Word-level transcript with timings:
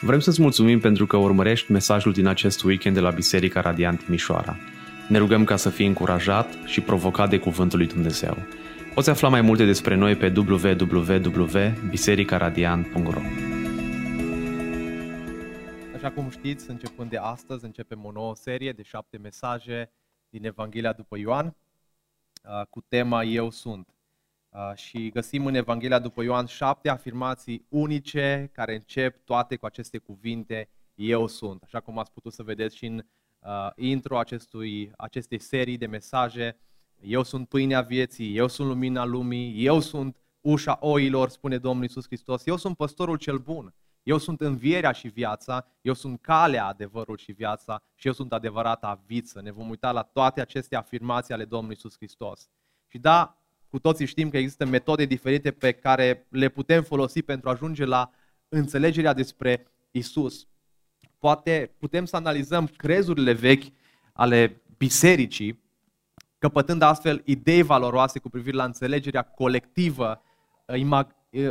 Vrem 0.00 0.20
să-ți 0.20 0.40
mulțumim 0.40 0.80
pentru 0.80 1.06
că 1.06 1.16
urmărești 1.16 1.72
mesajul 1.72 2.12
din 2.12 2.26
acest 2.26 2.62
weekend 2.62 2.94
de 2.94 3.00
la 3.00 3.10
Biserica 3.10 3.60
Radiant 3.60 4.04
Timișoara. 4.04 4.56
Ne 5.08 5.18
rugăm 5.18 5.44
ca 5.44 5.56
să 5.56 5.70
fii 5.70 5.86
încurajat 5.86 6.52
și 6.64 6.80
provocat 6.80 7.30
de 7.30 7.38
Cuvântul 7.38 7.78
lui 7.78 7.86
Dumnezeu. 7.86 8.36
Poți 8.94 9.10
afla 9.10 9.28
mai 9.28 9.40
multe 9.40 9.64
despre 9.64 9.94
noi 9.94 10.16
pe 10.16 10.32
www.bisericaradiant.ro 10.36 13.20
Așa 15.94 16.10
cum 16.10 16.30
știți, 16.30 16.70
începând 16.70 17.10
de 17.10 17.16
astăzi, 17.16 17.64
începem 17.64 18.04
o 18.04 18.12
nouă 18.12 18.34
serie 18.34 18.72
de 18.72 18.82
șapte 18.82 19.18
mesaje 19.18 19.92
din 20.28 20.44
Evanghelia 20.44 20.92
după 20.92 21.18
Ioan 21.18 21.46
uh, 21.46 21.52
cu 22.70 22.84
tema 22.88 23.22
Eu 23.22 23.50
sunt. 23.50 23.95
Uh, 24.56 24.74
și 24.74 25.08
găsim 25.08 25.46
în 25.46 25.54
Evanghelia 25.54 25.98
după 25.98 26.22
Ioan 26.22 26.46
șapte 26.46 26.88
afirmații 26.88 27.66
unice 27.68 28.50
care 28.52 28.74
încep 28.74 29.24
toate 29.24 29.56
cu 29.56 29.66
aceste 29.66 29.98
cuvinte 29.98 30.68
Eu 30.94 31.26
sunt. 31.26 31.62
Așa 31.62 31.80
cum 31.80 31.98
ați 31.98 32.12
putut 32.12 32.32
să 32.32 32.42
vedeți 32.42 32.76
și 32.76 32.86
în 32.86 33.02
uh, 33.38 33.70
intro 33.74 34.18
acestui, 34.18 34.90
acestei 34.96 35.38
serii 35.38 35.76
de 35.76 35.86
mesaje, 35.86 36.56
Eu 37.00 37.22
sunt 37.22 37.48
pâinea 37.48 37.80
vieții, 37.80 38.36
Eu 38.36 38.48
sunt 38.48 38.68
lumina 38.68 39.04
lumii, 39.04 39.64
Eu 39.64 39.80
sunt 39.80 40.16
ușa 40.40 40.78
oilor, 40.80 41.28
spune 41.28 41.58
Domnul 41.58 41.84
Isus 41.84 42.06
Hristos, 42.06 42.46
Eu 42.46 42.56
sunt 42.56 42.76
păstorul 42.76 43.16
cel 43.16 43.38
bun, 43.38 43.74
Eu 44.02 44.18
sunt 44.18 44.40
învierea 44.40 44.92
și 44.92 45.08
viața, 45.08 45.66
Eu 45.80 45.94
sunt 45.94 46.20
calea, 46.20 46.66
adevărul 46.66 47.16
și 47.16 47.32
viața 47.32 47.82
și 47.94 48.06
Eu 48.06 48.12
sunt 48.12 48.32
adevărata 48.32 49.02
viță. 49.06 49.40
Ne 49.40 49.50
vom 49.50 49.68
uita 49.68 49.92
la 49.92 50.02
toate 50.02 50.40
aceste 50.40 50.76
afirmații 50.76 51.34
ale 51.34 51.44
Domnului 51.44 51.76
Isus 51.78 51.96
Hristos. 51.96 52.48
Și 52.86 52.98
da, 52.98 53.40
cu 53.76 53.82
toții 53.82 54.06
știm 54.06 54.30
că 54.30 54.36
există 54.36 54.66
metode 54.66 55.04
diferite 55.04 55.50
pe 55.50 55.72
care 55.72 56.26
le 56.28 56.48
putem 56.48 56.82
folosi 56.82 57.22
pentru 57.22 57.48
a 57.48 57.52
ajunge 57.52 57.84
la 57.84 58.10
înțelegerea 58.48 59.12
despre 59.12 59.66
Isus. 59.90 60.46
Poate 61.18 61.74
putem 61.78 62.04
să 62.04 62.16
analizăm 62.16 62.66
crezurile 62.66 63.32
vechi 63.32 63.64
ale 64.12 64.62
bisericii, 64.76 65.62
căpătând 66.38 66.82
astfel 66.82 67.22
idei 67.24 67.62
valoroase 67.62 68.18
cu 68.18 68.28
privire 68.28 68.56
la 68.56 68.64
înțelegerea 68.64 69.22
colectivă, 69.22 70.22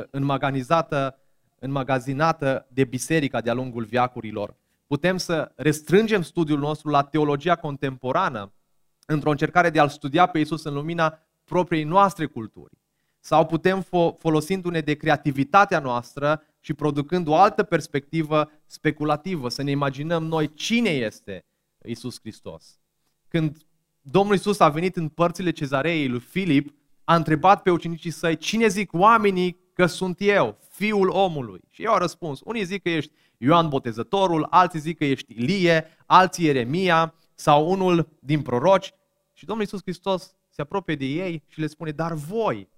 înmaganizată, 0.10 1.20
înmagazinată 1.60 2.68
de 2.70 2.84
biserica 2.84 3.42
de-a 3.42 3.54
lungul 3.54 3.84
viacurilor. 3.84 4.56
Putem 4.88 5.18
să 5.18 5.52
restrângem 5.56 6.22
studiul 6.22 6.60
nostru 6.60 6.90
la 6.90 7.04
teologia 7.04 7.56
contemporană, 7.56 8.54
într-o 9.06 9.30
încercare 9.30 9.70
de 9.70 9.80
a-L 9.80 9.90
studia 9.90 10.26
pe 10.26 10.40
Isus 10.40 10.64
în 10.64 10.74
lumina 10.74 11.20
propriei 11.46 11.84
noastre 11.84 12.26
culturi. 12.26 12.78
Sau 13.20 13.46
putem, 13.46 13.84
fo- 13.84 14.18
folosindu-ne 14.18 14.80
de 14.80 14.94
creativitatea 14.94 15.80
noastră 15.80 16.44
și 16.60 16.74
producând 16.74 17.28
o 17.28 17.36
altă 17.36 17.64
perspectivă 17.64 18.52
speculativă, 18.66 19.50
să 19.50 19.62
ne 19.64 19.72
imaginăm 19.72 20.24
noi 20.26 20.54
cine 20.54 20.90
este 20.90 21.46
Isus 21.86 22.20
Hristos. 22.20 22.80
Când 23.28 23.58
Domnul 24.02 24.36
Isus 24.36 24.60
a 24.60 24.70
venit 24.70 24.96
în 24.96 25.10
părțile 25.10 25.52
cezarei 25.52 26.08
lui 26.08 26.20
Filip, 26.20 26.74
a 27.04 27.16
întrebat 27.16 27.62
pe 27.62 27.72
ucenicii 27.72 28.12
săi, 28.12 28.38
cine 28.38 28.68
zic 28.68 28.94
oamenii 28.94 29.58
că 29.74 29.86
sunt 29.86 30.18
eu, 30.20 30.58
fiul 30.70 31.10
omului? 31.10 31.62
Și 31.70 31.84
eu 31.84 31.94
a 31.94 31.98
răspuns, 31.98 32.40
unii 32.44 32.64
zic 32.64 32.82
că 32.82 32.90
ești 32.90 33.12
Ioan 33.38 33.70
Botezătorul, 33.70 34.48
alții 34.50 34.80
zic 34.80 34.98
că 34.98 35.06
ești 35.06 35.34
Ilie, 35.34 35.86
alții 36.06 36.46
Ieremia 36.46 37.14
sau 37.36 37.72
unul 37.72 38.10
din 38.20 38.42
proroci. 38.42 38.94
Și 39.34 39.46
Domnul 39.46 39.66
Isus 39.66 39.82
Hristos 39.82 40.36
se 40.56 40.62
apropie 40.62 40.96
de 40.96 41.06
ei 41.06 41.44
și 41.48 41.60
le 41.60 41.68
spune, 41.68 41.92
dar 41.92 42.14
voi, 42.14 42.70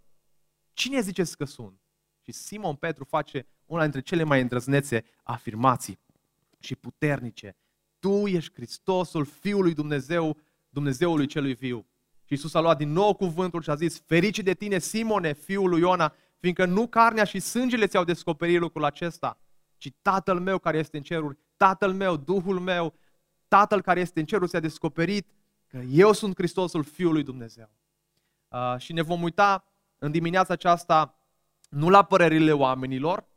cine 0.74 1.00
ziceți 1.00 1.38
că 1.38 1.46
sunt? 1.46 1.82
Și 2.22 2.32
Simon 2.32 2.76
Petru 2.76 3.04
face 3.04 3.48
una 3.66 3.82
dintre 3.82 4.02
cele 4.02 4.24
mai 4.24 4.42
îndrăznețe 4.42 5.06
afirmații 5.24 6.00
și 6.60 6.76
puternice. 6.76 7.56
Tu 8.00 8.28
ești 8.28 8.54
Hristosul, 8.54 9.26
Fiul 9.26 9.62
lui 9.62 9.74
Dumnezeu, 9.74 10.38
Dumnezeului 10.70 11.28
celui 11.28 11.54
viu. 11.54 11.86
Și 12.26 12.34
Iisus 12.34 12.54
a 12.54 12.60
luat 12.60 12.78
din 12.78 12.92
nou 12.92 13.16
cuvântul 13.16 13.62
și 13.62 13.70
a 13.70 13.76
zis, 13.76 14.02
ferice 14.06 14.42
de 14.42 14.54
tine, 14.54 14.80
Simone, 14.80 15.34
fiul 15.34 15.70
lui 15.70 15.80
Iona, 15.80 16.14
fiindcă 16.40 16.66
nu 16.66 16.88
carnea 16.88 17.24
și 17.24 17.40
sângele 17.40 17.88
ți-au 17.88 18.04
descoperit 18.04 18.60
lucrul 18.60 18.84
acesta, 18.84 19.40
ci 19.78 19.92
Tatăl 20.02 20.40
meu 20.40 20.60
care 20.60 20.78
este 20.78 20.98
în 20.98 21.04
ceruri, 21.04 21.38
Tatăl 21.58 21.94
meu, 21.94 22.18
Duhul 22.18 22.60
meu, 22.60 22.94
Tatăl 23.48 23.82
care 23.82 24.00
este 24.00 24.20
în 24.20 24.26
ceruri 24.26 24.50
ți-a 24.50 24.60
descoperit 24.60 25.28
că 25.68 25.78
eu 25.78 26.12
sunt 26.12 26.36
Hristosul 26.36 26.84
Fiului 26.84 27.24
Dumnezeu. 27.24 27.70
Uh, 28.48 28.76
și 28.78 28.94
ne 28.94 29.02
vom 29.02 29.22
uita 29.22 29.72
în 29.98 30.12
dimineața 30.12 30.54
aceasta 30.54 31.20
nu 31.70 31.90
la 31.90 32.04
părerile 32.04 32.52
oamenilor, 32.52 33.28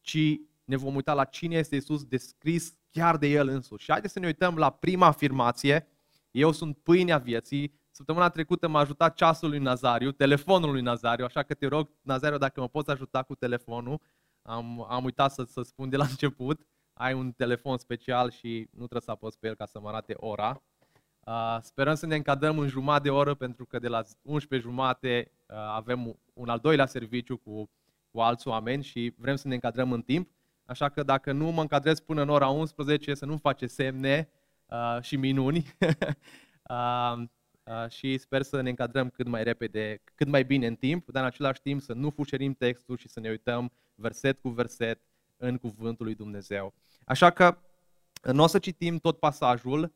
ci 0.00 0.40
ne 0.64 0.76
vom 0.76 0.94
uita 0.94 1.14
la 1.14 1.24
cine 1.24 1.56
este 1.56 1.76
Isus 1.76 2.04
descris 2.04 2.74
chiar 2.90 3.16
de 3.16 3.26
El 3.26 3.48
însuși. 3.48 3.84
Și 3.84 3.90
haideți 3.90 4.12
să 4.12 4.18
ne 4.18 4.26
uităm 4.26 4.56
la 4.56 4.70
prima 4.70 5.06
afirmație, 5.06 5.88
eu 6.30 6.52
sunt 6.52 6.78
pâinea 6.78 7.18
vieții. 7.18 7.82
Săptămâna 7.90 8.28
trecută 8.28 8.68
m-a 8.68 8.80
ajutat 8.80 9.14
ceasul 9.14 9.48
lui 9.48 9.58
Nazariu, 9.58 10.10
telefonul 10.10 10.70
lui 10.70 10.82
Nazariu, 10.82 11.24
așa 11.24 11.42
că 11.42 11.54
te 11.54 11.66
rog, 11.66 11.90
Nazariu, 12.02 12.38
dacă 12.38 12.60
mă 12.60 12.68
poți 12.68 12.90
ajuta 12.90 13.22
cu 13.22 13.34
telefonul, 13.34 14.00
am, 14.42 14.86
am 14.88 15.04
uitat 15.04 15.32
să, 15.32 15.42
să 15.42 15.62
spun 15.62 15.88
de 15.88 15.96
la 15.96 16.04
început, 16.04 16.66
ai 16.92 17.14
un 17.14 17.32
telefon 17.32 17.78
special 17.78 18.30
și 18.30 18.68
nu 18.70 18.86
trebuie 18.86 19.00
să 19.00 19.10
apăs 19.10 19.36
pe 19.36 19.46
el 19.46 19.54
ca 19.54 19.66
să 19.66 19.80
mă 19.80 19.88
arate 19.88 20.14
ora. 20.16 20.62
Uh, 21.26 21.58
sperăm 21.60 21.94
să 21.94 22.06
ne 22.06 22.14
încadrăm 22.14 22.58
în 22.58 22.68
jumătate 22.68 23.02
de 23.02 23.10
oră 23.10 23.34
pentru 23.34 23.64
că 23.66 23.78
de 23.78 23.88
la 23.88 24.02
11 24.22 24.68
jumate 24.68 25.30
uh, 25.46 25.56
avem 25.56 26.18
un 26.34 26.48
al 26.48 26.58
doilea 26.58 26.86
serviciu 26.86 27.36
cu, 27.36 27.70
cu 28.10 28.20
alți 28.20 28.48
oameni 28.48 28.82
și 28.82 29.14
vrem 29.16 29.36
să 29.36 29.48
ne 29.48 29.54
încadrăm 29.54 29.92
în 29.92 30.02
timp. 30.02 30.30
Așa 30.66 30.88
că 30.88 31.02
dacă 31.02 31.32
nu 31.32 31.50
mă 31.50 31.60
încadrez 31.60 32.00
până 32.00 32.22
în 32.22 32.28
ora 32.28 32.48
11, 32.48 33.14
să 33.14 33.24
nu 33.24 33.36
face 33.36 33.66
semne 33.66 34.28
uh, 34.66 34.98
și 35.00 35.16
minuni. 35.16 35.66
uh, 36.70 37.16
uh, 37.64 37.88
și 37.88 38.18
sper 38.18 38.42
să 38.42 38.60
ne 38.60 38.68
încadrăm 38.68 39.08
cât 39.08 39.26
mai 39.26 39.44
repede, 39.44 40.02
cât 40.14 40.28
mai 40.28 40.44
bine 40.44 40.66
în 40.66 40.76
timp, 40.76 41.10
dar 41.10 41.22
în 41.22 41.28
același 41.28 41.60
timp 41.60 41.80
să 41.80 41.92
nu 41.92 42.10
fușerim 42.10 42.52
textul 42.52 42.96
și 42.96 43.08
să 43.08 43.20
ne 43.20 43.28
uităm 43.28 43.72
verset 43.94 44.40
cu 44.40 44.48
verset 44.48 45.00
în 45.36 45.58
cuvântul 45.58 46.06
lui 46.06 46.14
Dumnezeu. 46.14 46.74
Așa 47.04 47.30
că 47.30 47.58
nu 48.32 48.42
o 48.42 48.46
să 48.46 48.58
citim 48.58 48.98
tot 48.98 49.18
pasajul, 49.18 49.80
Uh, 49.80 49.90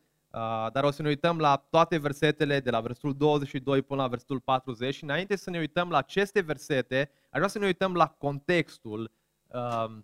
dar 0.72 0.84
o 0.84 0.91
să 0.91 1.03
ne 1.03 1.09
uităm 1.09 1.39
la 1.39 1.56
toate 1.56 1.99
versetele 1.99 2.61
de 2.61 2.71
la 2.71 2.81
versetul 2.81 3.16
22 3.16 3.83
până 3.83 4.03
la 4.03 4.09
versetul 4.09 4.41
40 4.41 4.94
și 4.94 5.05
înainte 5.05 5.37
să 5.37 5.50
ne 5.50 5.59
uităm 5.59 5.91
la 5.91 5.99
aceste 5.99 6.41
versete, 6.41 7.11
aș 7.22 7.37
vrea 7.37 7.49
să 7.49 7.59
ne 7.59 7.66
uităm 7.66 7.94
la 7.94 8.06
contextul 8.06 9.12
uh, 9.47 9.99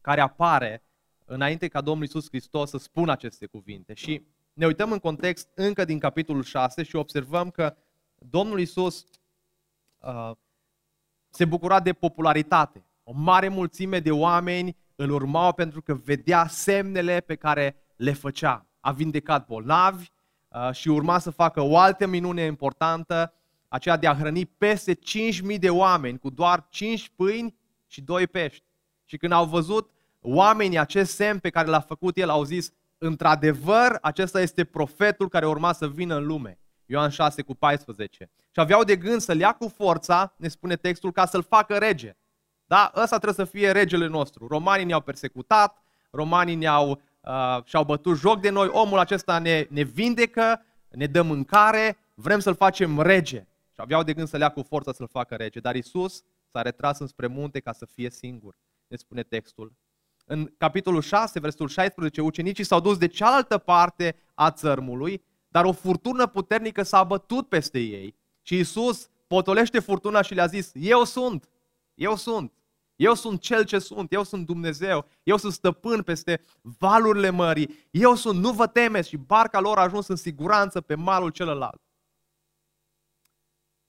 care 0.00 0.20
apare 0.20 0.84
înainte 1.24 1.68
ca 1.68 1.80
Domnul 1.80 2.06
Isus 2.06 2.28
Hristos 2.28 2.70
să 2.70 2.78
spună 2.78 3.12
aceste 3.12 3.46
cuvinte. 3.46 3.94
Și 3.94 4.26
ne 4.52 4.66
uităm 4.66 4.92
în 4.92 4.98
context 4.98 5.50
încă 5.54 5.84
din 5.84 5.98
capitolul 5.98 6.42
6 6.42 6.82
și 6.82 6.96
observăm 6.96 7.50
că 7.50 7.76
Domnul 8.14 8.60
Isus 8.60 9.04
uh, 9.98 10.30
se 11.30 11.44
bucura 11.44 11.80
de 11.80 11.92
popularitate. 11.92 12.86
O 13.02 13.12
mare 13.12 13.48
mulțime 13.48 14.00
de 14.00 14.10
oameni 14.10 14.76
îl 14.94 15.10
urmau 15.10 15.52
pentru 15.52 15.82
că 15.82 15.94
vedea 15.94 16.46
semnele 16.46 17.20
pe 17.20 17.34
care 17.34 17.76
le 17.96 18.12
făcea 18.12 18.71
a 18.82 18.92
vindecat 18.92 19.46
bolnavi 19.46 20.10
uh, 20.48 20.70
și 20.72 20.88
urma 20.88 21.18
să 21.18 21.30
facă 21.30 21.60
o 21.60 21.78
altă 21.78 22.06
minune 22.06 22.42
importantă, 22.42 23.32
aceea 23.68 23.96
de 23.96 24.06
a 24.06 24.14
hrăni 24.14 24.46
peste 24.46 24.94
5.000 24.94 25.58
de 25.58 25.70
oameni 25.70 26.18
cu 26.18 26.30
doar 26.30 26.66
5 26.70 27.12
pâini 27.16 27.54
și 27.86 28.00
2 28.00 28.26
pești. 28.26 28.64
Și 29.04 29.16
când 29.16 29.32
au 29.32 29.44
văzut 29.44 29.90
oamenii 30.20 30.78
acest 30.78 31.14
semn 31.14 31.38
pe 31.38 31.50
care 31.50 31.68
l-a 31.68 31.80
făcut 31.80 32.16
el, 32.16 32.28
au 32.28 32.44
zis, 32.44 32.72
într-adevăr, 32.98 33.98
acesta 34.02 34.40
este 34.40 34.64
profetul 34.64 35.28
care 35.28 35.46
urma 35.46 35.72
să 35.72 35.88
vină 35.88 36.16
în 36.16 36.26
lume. 36.26 36.58
Ioan 36.86 37.10
6 37.10 37.42
cu 37.42 37.54
14. 37.54 38.30
Și 38.50 38.60
aveau 38.60 38.84
de 38.84 38.96
gând 38.96 39.20
să-l 39.20 39.38
ia 39.38 39.52
cu 39.52 39.68
forța, 39.68 40.34
ne 40.36 40.48
spune 40.48 40.76
textul, 40.76 41.12
ca 41.12 41.26
să-l 41.26 41.42
facă 41.42 41.76
rege. 41.76 42.16
Da? 42.66 42.92
Ăsta 42.94 43.18
trebuie 43.18 43.46
să 43.46 43.52
fie 43.52 43.70
regele 43.70 44.06
nostru. 44.06 44.46
Romanii 44.46 44.84
ne-au 44.84 45.00
persecutat, 45.00 45.82
romanii 46.10 46.54
ne-au 46.54 47.00
uh, 47.22 47.58
și-au 47.64 47.84
bătut 47.84 48.18
joc 48.18 48.40
de 48.40 48.50
noi, 48.50 48.68
omul 48.68 48.98
acesta 48.98 49.38
ne, 49.38 49.66
ne 49.70 49.82
vindecă, 49.82 50.64
ne 50.88 51.06
dă 51.06 51.22
mâncare, 51.22 51.98
vrem 52.14 52.38
să-l 52.38 52.54
facem 52.54 53.00
rege. 53.00 53.46
Și 53.72 53.80
aveau 53.80 54.02
de 54.02 54.12
gând 54.12 54.28
să 54.28 54.36
le 54.36 54.42
ia 54.42 54.50
cu 54.50 54.62
forța 54.62 54.92
să-l 54.92 55.08
facă 55.08 55.34
rege. 55.34 55.60
Dar 55.60 55.74
Isus 55.74 56.22
s-a 56.50 56.62
retras 56.62 56.98
înspre 56.98 57.26
munte 57.26 57.60
ca 57.60 57.72
să 57.72 57.86
fie 57.86 58.10
singur, 58.10 58.54
ne 58.86 58.96
spune 58.96 59.22
textul. 59.22 59.72
În 60.24 60.52
capitolul 60.58 61.00
6, 61.00 61.40
versetul 61.40 61.68
16, 61.68 62.20
ucenicii 62.20 62.64
s-au 62.64 62.80
dus 62.80 62.98
de 62.98 63.06
cealaltă 63.06 63.58
parte 63.58 64.16
a 64.34 64.50
țărmului, 64.50 65.24
dar 65.48 65.64
o 65.64 65.72
furtună 65.72 66.26
puternică 66.26 66.82
s-a 66.82 67.04
bătut 67.04 67.48
peste 67.48 67.78
ei. 67.78 68.14
Și 68.42 68.58
Isus 68.58 69.08
potolește 69.26 69.78
furtuna 69.78 70.22
și 70.22 70.34
le-a 70.34 70.46
zis, 70.46 70.70
eu 70.74 71.04
sunt, 71.04 71.48
eu 71.94 72.16
sunt. 72.16 72.52
Eu 72.96 73.14
sunt 73.14 73.40
cel 73.40 73.64
ce 73.64 73.78
sunt, 73.78 74.12
eu 74.12 74.22
sunt 74.22 74.46
Dumnezeu, 74.46 75.06
eu 75.22 75.36
sunt 75.36 75.52
stăpân 75.52 76.02
peste 76.02 76.40
valurile 76.60 77.30
mării, 77.30 77.86
eu 77.90 78.14
sunt, 78.14 78.38
nu 78.38 78.52
vă 78.52 78.66
temeți 78.66 79.08
și 79.08 79.16
barca 79.16 79.60
lor 79.60 79.78
a 79.78 79.82
ajuns 79.82 80.06
în 80.06 80.16
siguranță 80.16 80.80
pe 80.80 80.94
malul 80.94 81.30
celălalt. 81.30 81.82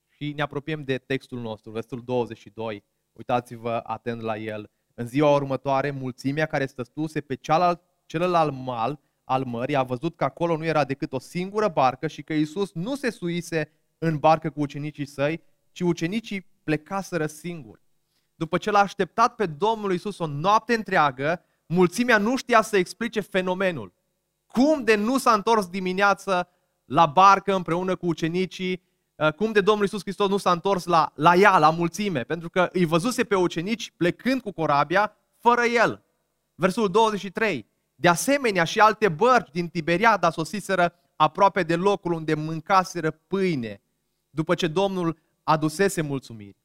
Și 0.07 0.33
ne 0.35 0.41
apropiem 0.41 0.83
de 0.83 0.97
textul 0.97 1.39
nostru, 1.39 1.71
versetul 1.71 2.03
22, 2.03 2.83
uitați-vă 3.11 3.79
atent 3.83 4.21
la 4.21 4.37
el. 4.37 4.71
În 4.93 5.07
ziua 5.07 5.35
următoare, 5.35 5.91
mulțimea 5.91 6.45
care 6.45 6.65
stătuse 6.65 7.21
pe 7.21 7.35
cealalt, 7.35 7.81
celălalt 8.05 8.53
mal 8.53 8.99
al 9.23 9.43
mării 9.43 9.75
a 9.75 9.83
văzut 9.83 10.15
că 10.15 10.23
acolo 10.23 10.57
nu 10.57 10.65
era 10.65 10.83
decât 10.83 11.13
o 11.13 11.19
singură 11.19 11.67
barcă 11.67 12.07
și 12.07 12.23
că 12.23 12.33
Iisus 12.33 12.71
nu 12.71 12.95
se 12.95 13.09
suise 13.09 13.71
în 13.97 14.17
barcă 14.17 14.49
cu 14.49 14.59
ucenicii 14.59 15.05
săi, 15.05 15.41
ci 15.71 15.81
ucenicii 15.81 16.45
plecaseră 16.63 17.25
singuri. 17.25 17.82
După 18.43 18.57
ce 18.57 18.71
l-a 18.71 18.79
așteptat 18.79 19.35
pe 19.35 19.45
Domnul 19.45 19.91
Iisus 19.91 20.17
o 20.19 20.25
noapte 20.25 20.73
întreagă, 20.73 21.45
mulțimea 21.65 22.17
nu 22.17 22.35
știa 22.35 22.61
să 22.61 22.77
explice 22.77 23.19
fenomenul. 23.19 23.93
Cum 24.47 24.83
de 24.83 24.95
nu 24.95 25.17
s-a 25.17 25.33
întors 25.33 25.67
dimineață 25.67 26.49
la 26.85 27.05
barcă 27.05 27.55
împreună 27.55 27.95
cu 27.95 28.05
ucenicii, 28.05 28.81
uh, 29.15 29.33
cum 29.33 29.51
de 29.51 29.61
Domnul 29.61 29.83
Iisus 29.83 30.01
Hristos 30.01 30.29
nu 30.29 30.37
s-a 30.37 30.51
întors 30.51 30.85
la, 30.85 31.11
la 31.15 31.35
ea, 31.35 31.57
la 31.57 31.69
mulțime, 31.69 32.23
pentru 32.23 32.49
că 32.49 32.69
îi 32.71 32.85
văzuse 32.85 33.23
pe 33.23 33.35
ucenici 33.35 33.93
plecând 33.97 34.41
cu 34.41 34.51
corabia 34.51 35.15
fără 35.39 35.61
el. 35.61 36.03
Versul 36.55 36.89
23. 36.89 37.67
De 37.95 38.07
asemenea 38.07 38.63
și 38.63 38.79
alte 38.79 39.09
bărci 39.09 39.51
din 39.51 39.67
Tiberiada 39.67 40.29
sosiseră 40.29 40.93
aproape 41.15 41.63
de 41.63 41.75
locul 41.75 42.11
unde 42.11 42.33
mâncaseră 42.33 43.11
pâine, 43.11 43.81
după 44.29 44.55
ce 44.55 44.67
Domnul 44.67 45.17
adusese 45.43 46.01
mulțumiri. 46.01 46.62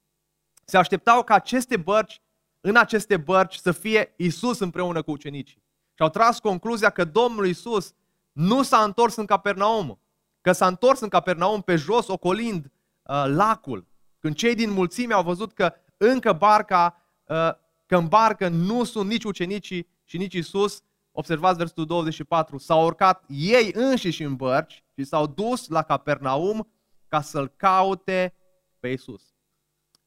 Se 0.70 0.76
așteptau 0.76 1.22
ca 1.24 1.34
aceste 1.34 1.76
bărci, 1.76 2.20
în 2.60 2.76
aceste 2.76 3.16
bărci, 3.16 3.54
să 3.54 3.72
fie 3.72 4.14
Isus 4.16 4.58
împreună 4.58 5.02
cu 5.02 5.10
ucenicii. 5.10 5.62
Și 5.94 6.02
au 6.02 6.08
tras 6.08 6.38
concluzia 6.38 6.90
că 6.90 7.04
Domnul 7.04 7.46
Isus 7.46 7.94
nu 8.32 8.62
s-a 8.62 8.82
întors 8.82 9.16
în 9.16 9.26
Capernaum, 9.26 10.00
că 10.40 10.52
s-a 10.52 10.66
întors 10.66 11.00
în 11.00 11.08
Capernaum 11.08 11.62
pe 11.62 11.76
jos, 11.76 12.08
ocolind 12.08 12.64
uh, 12.64 13.24
lacul. 13.26 13.86
Când 14.18 14.34
cei 14.34 14.54
din 14.54 14.70
mulțime 14.70 15.14
au 15.14 15.22
văzut 15.22 15.52
că 15.52 15.72
încă 15.96 16.32
barca, 16.32 17.02
uh, 17.24 17.50
că 17.86 17.96
în 17.96 18.08
barcă 18.08 18.48
nu 18.48 18.84
sunt 18.84 19.08
nici 19.08 19.24
ucenicii 19.24 19.88
și 20.04 20.16
nici 20.16 20.34
Isus, 20.34 20.82
observați 21.12 21.58
versetul 21.58 21.86
24, 21.86 22.58
s-au 22.58 22.84
urcat 22.84 23.24
ei 23.28 23.70
înșiși 23.74 24.22
în 24.22 24.36
bărci 24.36 24.84
și 24.94 25.04
s-au 25.04 25.26
dus 25.26 25.68
la 25.68 25.82
Capernaum 25.82 26.68
ca 27.08 27.20
să-L 27.20 27.52
caute 27.56 28.34
pe 28.80 28.88
Isus. 28.88 29.27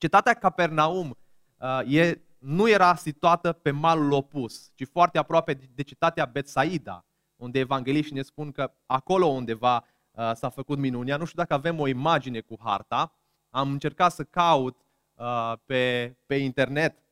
Cetatea 0.01 0.33
Capernaum 0.33 1.17
uh, 1.57 1.93
e, 1.93 2.21
nu 2.37 2.69
era 2.69 2.95
situată 2.95 3.51
pe 3.53 3.71
malul 3.71 4.11
opus, 4.11 4.71
ci 4.75 4.87
foarte 4.87 5.17
aproape 5.17 5.53
de 5.75 5.81
cetatea 5.81 6.25
Betsaida, 6.25 7.05
unde 7.35 7.59
evangeliștii 7.59 8.15
ne 8.15 8.21
spun 8.21 8.51
că 8.51 8.73
acolo 8.85 9.25
undeva 9.25 9.85
uh, 10.11 10.31
s-a 10.33 10.49
făcut 10.49 10.77
minunia. 10.77 11.17
Nu 11.17 11.25
știu 11.25 11.37
dacă 11.37 11.53
avem 11.53 11.79
o 11.79 11.87
imagine 11.87 12.39
cu 12.39 12.55
harta. 12.63 13.15
Am 13.49 13.71
încercat 13.71 14.11
să 14.11 14.23
caut 14.23 14.77
uh, 15.13 15.53
pe, 15.65 16.15
pe 16.25 16.35
internet. 16.35 17.03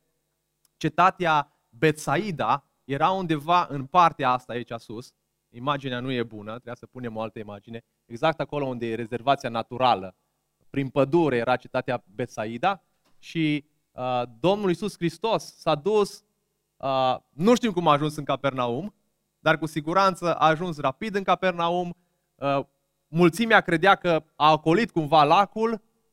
Cetatea 0.77 1.51
Betsaida 1.69 2.65
era 2.83 3.09
undeva 3.09 3.67
în 3.69 3.85
partea 3.85 4.29
asta 4.29 4.53
aici 4.53 4.71
sus. 4.77 5.13
Imaginea 5.49 5.99
nu 5.99 6.11
e 6.11 6.23
bună, 6.23 6.51
trebuie 6.51 6.75
să 6.75 6.85
punem 6.85 7.15
o 7.15 7.21
altă 7.21 7.39
imagine. 7.39 7.83
Exact 8.05 8.39
acolo 8.39 8.65
unde 8.65 8.85
e 8.85 8.95
rezervația 8.95 9.49
naturală. 9.49 10.15
Prin 10.69 10.89
pădure 10.89 11.37
era 11.37 11.55
cetatea 11.55 12.03
Betsaida 12.15 12.81
și 13.19 13.65
uh, 13.91 14.21
Domnul 14.39 14.69
Iisus 14.69 14.95
Hristos 14.95 15.55
s-a 15.55 15.75
dus, 15.75 16.23
uh, 16.77 17.15
nu 17.29 17.55
știm 17.55 17.71
cum 17.71 17.87
a 17.87 17.91
ajuns 17.91 18.15
în 18.15 18.23
Capernaum, 18.23 18.93
dar 19.39 19.57
cu 19.57 19.65
siguranță 19.65 20.35
a 20.35 20.47
ajuns 20.47 20.79
rapid 20.79 21.15
în 21.15 21.23
Capernaum. 21.23 21.95
Uh, 22.35 22.59
mulțimea 23.07 23.61
credea 23.61 23.95
că 23.95 24.23
a 24.35 24.51
ocolit 24.51 24.91
cumva 24.91 25.23
lacul 25.23 25.71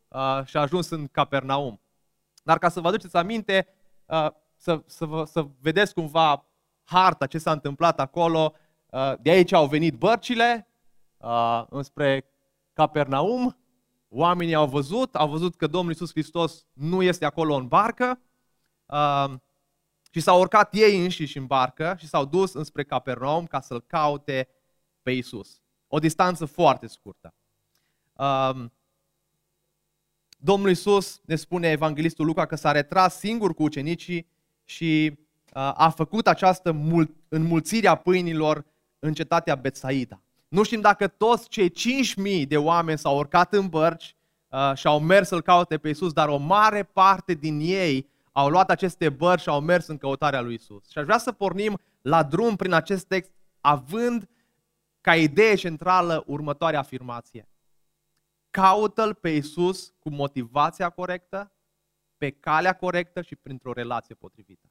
uh, 0.08 0.40
și 0.44 0.56
a 0.56 0.60
ajuns 0.60 0.90
în 0.90 1.06
Capernaum. 1.06 1.80
Dar 2.42 2.58
ca 2.58 2.68
să 2.68 2.80
vă 2.80 2.88
aduceți 2.88 3.16
aminte, 3.16 3.68
uh, 4.06 4.28
să, 4.56 4.82
să, 4.86 5.04
vă, 5.04 5.24
să 5.24 5.46
vedeți 5.60 5.94
cumva 5.94 6.46
harta, 6.84 7.26
ce 7.26 7.38
s-a 7.38 7.52
întâmplat 7.52 8.00
acolo, 8.00 8.54
de 9.20 9.30
aici 9.30 9.52
au 9.52 9.66
venit 9.66 9.94
bărcile 9.94 10.68
înspre 11.68 12.24
Capernaum, 12.72 13.56
oamenii 14.08 14.54
au 14.54 14.66
văzut, 14.66 15.14
au 15.14 15.28
văzut 15.28 15.56
că 15.56 15.66
Domnul 15.66 15.90
Iisus 15.90 16.10
Hristos 16.10 16.66
nu 16.72 17.02
este 17.02 17.24
acolo 17.24 17.54
în 17.54 17.66
barcă, 17.66 18.20
și 20.10 20.20
s-au 20.20 20.40
urcat 20.40 20.74
ei 20.74 21.02
înșiși 21.02 21.38
în 21.38 21.46
barcă 21.46 21.96
și 21.98 22.06
s-au 22.06 22.24
dus 22.24 22.52
înspre 22.52 22.84
Capernaum 22.84 23.46
ca 23.46 23.60
să-L 23.60 23.80
caute 23.80 24.48
pe 25.02 25.10
Isus. 25.10 25.60
O 25.88 25.98
distanță 25.98 26.44
foarte 26.44 26.86
scurtă. 26.86 27.34
Um, 28.12 28.72
Domnul 30.38 30.70
Isus 30.70 31.20
ne 31.24 31.36
spune 31.36 31.70
evanghelistul 31.70 32.26
Luca 32.26 32.46
că 32.46 32.56
s-a 32.56 32.72
retras 32.72 33.18
singur 33.18 33.54
cu 33.54 33.62
ucenicii 33.62 34.28
și 34.64 35.12
uh, 35.18 35.72
a 35.74 35.92
făcut 35.96 36.26
această 36.26 36.72
mul- 36.72 37.16
înmulțire 37.28 37.88
a 37.88 37.94
pâinilor 37.94 38.64
în 38.98 39.14
cetatea 39.14 39.54
Betsaida. 39.54 40.22
Nu 40.48 40.62
știm 40.62 40.80
dacă 40.80 41.08
toți 41.08 41.48
cei 41.48 41.70
5.000 42.40 42.46
de 42.48 42.56
oameni 42.56 42.98
s-au 42.98 43.16
urcat 43.16 43.52
în 43.52 43.68
bărci 43.68 44.16
uh, 44.48 44.72
și 44.74 44.86
au 44.86 45.00
mers 45.00 45.28
să-L 45.28 45.42
caute 45.42 45.78
pe 45.78 45.88
Isus, 45.88 46.12
dar 46.12 46.28
o 46.28 46.36
mare 46.36 46.82
parte 46.82 47.34
din 47.34 47.60
ei 47.60 48.08
au 48.32 48.48
luat 48.48 48.70
aceste 48.70 49.08
bărci 49.08 49.40
și 49.40 49.48
au 49.48 49.60
mers 49.60 49.86
în 49.86 49.98
căutarea 49.98 50.40
lui 50.40 50.54
Isus. 50.54 50.90
Și 50.90 50.98
aș 50.98 51.04
vrea 51.04 51.18
să 51.18 51.32
pornim 51.32 51.80
la 52.02 52.22
drum 52.22 52.56
prin 52.56 52.72
acest 52.72 53.06
text, 53.06 53.30
având 53.60 54.28
ca 55.00 55.16
idee 55.16 55.54
centrală 55.54 56.24
următoarea 56.26 56.78
afirmație. 56.78 57.48
Caută-L 58.50 59.14
pe 59.14 59.28
Isus 59.30 59.94
cu 59.98 60.10
motivația 60.10 60.90
corectă, 60.90 61.52
pe 62.16 62.30
calea 62.30 62.72
corectă 62.72 63.22
și 63.22 63.36
printr-o 63.36 63.72
relație 63.72 64.14
potrivită. 64.14 64.66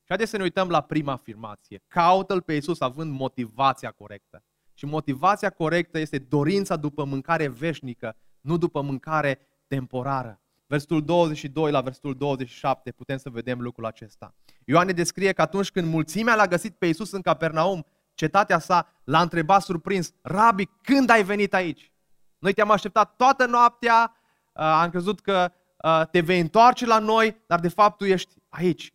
Și 0.00 0.06
haideți 0.06 0.30
să 0.30 0.36
ne 0.36 0.42
uităm 0.42 0.68
la 0.68 0.80
prima 0.80 1.12
afirmație. 1.12 1.82
Caută-L 1.86 2.42
pe 2.42 2.52
Isus 2.52 2.80
având 2.80 3.12
motivația 3.12 3.90
corectă. 3.90 4.44
Și 4.80 4.86
motivația 4.86 5.50
corectă 5.50 5.98
este 5.98 6.18
dorința 6.18 6.76
după 6.76 7.04
mâncare 7.04 7.48
veșnică, 7.48 8.16
nu 8.40 8.56
după 8.56 8.80
mâncare 8.80 9.38
temporară 9.66 10.40
versetul 10.70 11.04
22 11.04 11.70
la 11.70 11.80
versetul 11.80 12.14
27, 12.14 12.90
putem 12.90 13.16
să 13.16 13.30
vedem 13.30 13.60
lucrul 13.60 13.86
acesta. 13.86 14.34
Ioan 14.64 14.86
ne 14.86 14.92
descrie 14.92 15.32
că 15.32 15.42
atunci 15.42 15.70
când 15.70 15.86
mulțimea 15.86 16.34
l-a 16.34 16.46
găsit 16.46 16.74
pe 16.74 16.86
Iisus 16.86 17.12
în 17.12 17.20
Capernaum, 17.20 17.86
cetatea 18.14 18.58
sa 18.58 18.88
l-a 19.04 19.20
întrebat 19.20 19.62
surprins, 19.62 20.12
Rabi, 20.22 20.68
când 20.82 21.10
ai 21.10 21.24
venit 21.24 21.54
aici? 21.54 21.92
Noi 22.38 22.52
te-am 22.52 22.70
așteptat 22.70 23.16
toată 23.16 23.46
noaptea, 23.46 24.14
uh, 24.54 24.62
am 24.62 24.90
crezut 24.90 25.20
că 25.20 25.52
uh, 25.84 26.02
te 26.10 26.20
vei 26.20 26.40
întoarce 26.40 26.86
la 26.86 26.98
noi, 26.98 27.42
dar 27.46 27.60
de 27.60 27.68
fapt 27.68 27.96
tu 27.96 28.04
ești 28.04 28.34
aici. 28.48 28.94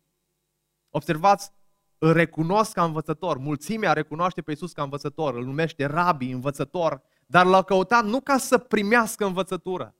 Observați, 0.90 1.50
îl 1.98 2.12
recunosc 2.12 2.72
ca 2.72 2.84
învățător. 2.84 3.38
Mulțimea 3.38 3.92
recunoaște 3.92 4.42
pe 4.42 4.50
Iisus 4.50 4.72
ca 4.72 4.82
învățător, 4.82 5.34
îl 5.34 5.44
numește 5.44 5.84
Rabi, 5.84 6.30
învățător, 6.30 7.02
dar 7.26 7.46
l-a 7.46 7.62
căutat 7.62 8.04
nu 8.04 8.20
ca 8.20 8.38
să 8.38 8.58
primească 8.58 9.24
învățătură, 9.24 9.94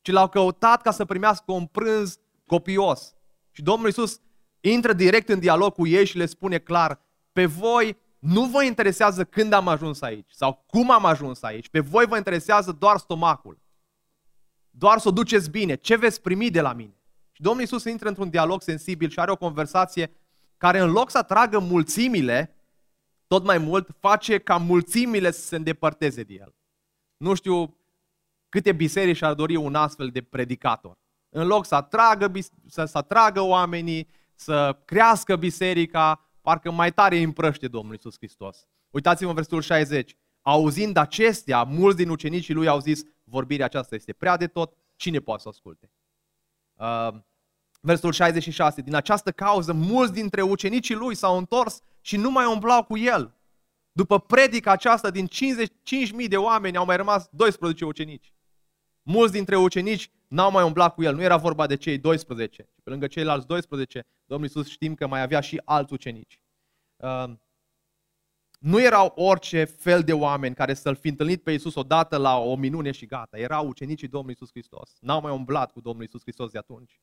ci 0.00 0.10
l-au 0.10 0.28
căutat 0.28 0.82
ca 0.82 0.90
să 0.90 1.04
primească 1.04 1.52
un 1.52 1.66
prânz 1.66 2.18
copios. 2.46 3.14
Și 3.50 3.62
Domnul 3.62 3.86
Iisus 3.86 4.20
intră 4.60 4.92
direct 4.92 5.28
în 5.28 5.38
dialog 5.38 5.72
cu 5.72 5.86
ei 5.86 6.06
și 6.06 6.16
le 6.16 6.26
spune 6.26 6.58
clar, 6.58 7.00
pe 7.32 7.46
voi 7.46 8.02
nu 8.18 8.44
vă 8.44 8.64
interesează 8.64 9.24
când 9.24 9.52
am 9.52 9.68
ajuns 9.68 10.00
aici 10.00 10.30
sau 10.30 10.64
cum 10.66 10.90
am 10.90 11.04
ajuns 11.04 11.42
aici, 11.42 11.68
pe 11.68 11.80
voi 11.80 12.06
vă 12.06 12.16
interesează 12.16 12.72
doar 12.72 12.96
stomacul. 12.96 13.58
Doar 14.70 14.98
să 14.98 15.08
o 15.08 15.10
duceți 15.10 15.50
bine, 15.50 15.74
ce 15.74 15.96
veți 15.96 16.20
primi 16.20 16.50
de 16.50 16.60
la 16.60 16.72
mine. 16.72 16.98
Și 17.32 17.42
Domnul 17.42 17.60
Iisus 17.60 17.84
intră 17.84 18.08
într-un 18.08 18.30
dialog 18.30 18.62
sensibil 18.62 19.08
și 19.08 19.18
are 19.18 19.30
o 19.30 19.36
conversație 19.36 20.12
care 20.56 20.78
în 20.78 20.90
loc 20.90 21.10
să 21.10 21.18
atragă 21.18 21.58
mulțimile, 21.58 22.56
tot 23.26 23.44
mai 23.44 23.58
mult 23.58 23.88
face 24.00 24.38
ca 24.38 24.56
mulțimile 24.56 25.30
să 25.30 25.40
se 25.40 25.56
îndepărteze 25.56 26.22
de 26.22 26.34
el. 26.34 26.54
Nu 27.16 27.34
știu 27.34 27.78
Câte 28.54 28.72
biserici 28.72 29.22
ar 29.22 29.34
dori 29.34 29.56
un 29.56 29.74
astfel 29.74 30.08
de 30.08 30.22
predicator? 30.22 30.98
În 31.28 31.46
loc 31.46 31.66
să 31.66 31.74
atragă, 31.74 32.32
să, 32.66 32.84
să 32.84 32.98
atragă 32.98 33.40
oamenii, 33.40 34.08
să 34.34 34.82
crească 34.84 35.36
biserica, 35.36 36.30
parcă 36.40 36.70
mai 36.70 36.92
tare 36.92 37.16
îi 37.16 37.22
împrăște 37.22 37.68
Domnul 37.68 37.92
Iisus 37.92 38.16
Hristos. 38.16 38.66
Uitați-vă 38.90 39.28
în 39.28 39.34
versetul 39.34 39.60
60. 39.60 40.16
Auzind 40.42 40.96
acestea, 40.96 41.62
mulți 41.62 41.96
din 41.96 42.08
ucenicii 42.08 42.54
lui 42.54 42.68
au 42.68 42.78
zis, 42.78 43.02
vorbirea 43.24 43.64
aceasta 43.64 43.94
este 43.94 44.12
prea 44.12 44.36
de 44.36 44.46
tot, 44.46 44.76
cine 44.96 45.18
poate 45.18 45.42
să 45.42 45.48
asculte? 45.48 45.90
Uh, 46.74 47.14
versetul 47.84 48.12
66. 48.12 48.80
Din 48.80 48.94
această 48.94 49.30
cauză, 49.30 49.72
mulți 49.72 50.12
dintre 50.12 50.42
ucenicii 50.42 50.94
lui 50.94 51.14
s-au 51.14 51.38
întors 51.38 51.80
și 52.00 52.16
nu 52.16 52.30
mai 52.30 52.46
umblau 52.46 52.84
cu 52.84 52.98
el. 52.98 53.34
După 53.92 54.20
predica 54.20 54.70
aceasta, 54.70 55.10
din 55.10 55.28
55.000 56.22 56.28
de 56.28 56.36
oameni 56.36 56.76
au 56.76 56.84
mai 56.84 56.96
rămas 56.96 57.28
12 57.30 57.84
ucenici. 57.84 58.32
Mulți 59.02 59.32
dintre 59.32 59.56
ucenici 59.56 60.10
n-au 60.28 60.50
mai 60.50 60.64
umblat 60.64 60.94
cu 60.94 61.02
el. 61.02 61.14
Nu 61.14 61.22
era 61.22 61.36
vorba 61.36 61.66
de 61.66 61.76
cei 61.76 61.98
12. 61.98 62.68
Pe 62.82 62.90
lângă 62.90 63.06
ceilalți 63.06 63.46
12, 63.46 64.06
Domnul 64.24 64.46
Iisus 64.46 64.68
știm 64.68 64.94
că 64.94 65.06
mai 65.06 65.22
avea 65.22 65.40
și 65.40 65.60
alți 65.64 65.92
ucenici. 65.92 66.40
Uh, 66.96 67.32
nu 68.58 68.80
erau 68.80 69.12
orice 69.16 69.64
fel 69.64 70.02
de 70.02 70.12
oameni 70.12 70.54
care 70.54 70.74
să-L 70.74 70.94
fi 70.94 71.08
întâlnit 71.08 71.42
pe 71.42 71.50
Iisus 71.52 71.74
odată 71.74 72.16
la 72.16 72.36
o 72.38 72.56
minune 72.56 72.90
și 72.90 73.06
gata. 73.06 73.38
Erau 73.38 73.66
ucenicii 73.66 74.08
Domnului 74.08 74.36
Iisus 74.40 74.54
Hristos. 74.54 74.96
N-au 75.00 75.20
mai 75.20 75.32
umblat 75.32 75.72
cu 75.72 75.80
Domnul 75.80 76.02
Iisus 76.02 76.22
Hristos 76.22 76.50
de 76.50 76.58
atunci. 76.58 77.00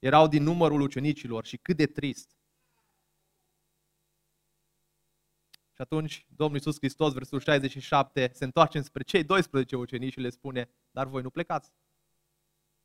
Erau 0.00 0.28
din 0.28 0.42
numărul 0.42 0.80
ucenicilor 0.80 1.44
și 1.44 1.56
cât 1.56 1.76
de 1.76 1.86
trist. 1.86 2.30
Și 5.72 5.86
atunci 5.86 6.26
Domnul 6.36 6.56
Iisus 6.56 6.76
Hristos, 6.76 7.12
versul 7.12 7.40
67, 7.40 8.30
se 8.34 8.44
întoarce 8.44 8.80
spre 8.80 9.02
cei 9.02 9.24
12 9.24 9.76
ucenici 9.76 10.12
și 10.12 10.20
le 10.20 10.30
spune, 10.30 10.70
dar 10.90 11.06
voi 11.06 11.22
nu 11.22 11.30
plecați. 11.30 11.72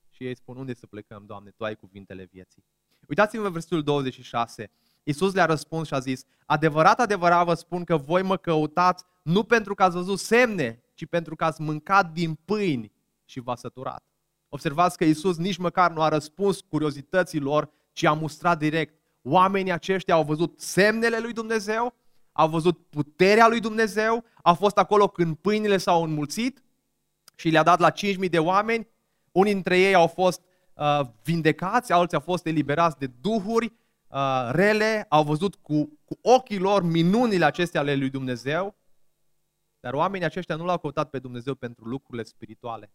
Și 0.09 0.25
ei 0.25 0.35
spun, 0.35 0.57
unde 0.57 0.73
să 0.73 0.87
plecăm, 0.87 1.25
Doamne, 1.25 1.49
Tu 1.49 1.63
ai 1.63 1.75
cuvintele 1.75 2.23
vieții. 2.23 2.65
Uitați-vă 3.07 3.49
versul 3.49 3.83
26. 3.83 4.71
Iisus 5.03 5.33
le-a 5.33 5.45
răspuns 5.45 5.87
și 5.87 5.93
a 5.93 5.99
zis, 5.99 6.25
adevărat, 6.45 6.99
adevărat 6.99 7.45
vă 7.45 7.53
spun 7.53 7.83
că 7.83 7.97
voi 7.97 8.21
mă 8.21 8.37
căutați 8.37 9.03
nu 9.21 9.43
pentru 9.43 9.73
că 9.73 9.83
ați 9.83 9.95
văzut 9.95 10.19
semne, 10.19 10.83
ci 10.93 11.05
pentru 11.05 11.35
că 11.35 11.43
ați 11.43 11.61
mâncat 11.61 12.11
din 12.11 12.35
pâini 12.35 12.91
și 13.25 13.39
v-a 13.39 13.55
săturat. 13.55 14.14
Observați 14.55 14.97
că 14.97 15.03
Iisus 15.03 15.37
nici 15.37 15.57
măcar 15.57 15.91
nu 15.91 16.01
a 16.01 16.09
răspuns 16.09 16.61
curiozității 16.61 17.39
lor, 17.39 17.69
ci 17.93 18.03
a 18.03 18.13
mustrat 18.13 18.57
direct. 18.57 18.93
Oamenii 19.21 19.71
aceștia 19.71 20.13
au 20.13 20.23
văzut 20.23 20.59
semnele 20.59 21.19
lui 21.19 21.33
Dumnezeu, 21.33 21.93
au 22.31 22.49
văzut 22.49 22.87
puterea 22.89 23.47
lui 23.47 23.59
Dumnezeu, 23.59 24.23
au 24.43 24.53
fost 24.53 24.77
acolo 24.77 25.07
când 25.07 25.35
pâinile 25.35 25.77
s-au 25.77 26.03
înmulțit 26.03 26.63
și 27.35 27.49
le-a 27.49 27.63
dat 27.63 27.79
la 27.79 27.91
5.000 27.91 28.29
de 28.29 28.39
oameni. 28.39 28.87
Unii 29.31 29.53
dintre 29.53 29.79
ei 29.79 29.93
au 29.93 30.07
fost 30.07 30.41
uh, 30.73 30.99
vindecați, 31.23 31.91
alții 31.91 32.17
au 32.17 32.23
fost 32.23 32.45
eliberați 32.45 32.97
de 32.97 33.07
duhuri 33.21 33.73
uh, 34.07 34.49
rele, 34.51 35.05
au 35.09 35.23
văzut 35.23 35.55
cu, 35.55 35.99
cu 36.05 36.17
ochii 36.21 36.59
lor 36.59 36.83
minunile 36.83 37.45
acestea 37.45 37.81
ale 37.81 37.95
lui 37.95 38.09
Dumnezeu, 38.09 38.75
dar 39.79 39.93
oamenii 39.93 40.25
aceștia 40.25 40.55
nu 40.55 40.65
l-au 40.65 40.77
căutat 40.77 41.09
pe 41.09 41.19
Dumnezeu 41.19 41.55
pentru 41.55 41.87
lucrurile 41.87 42.23
spirituale, 42.23 42.91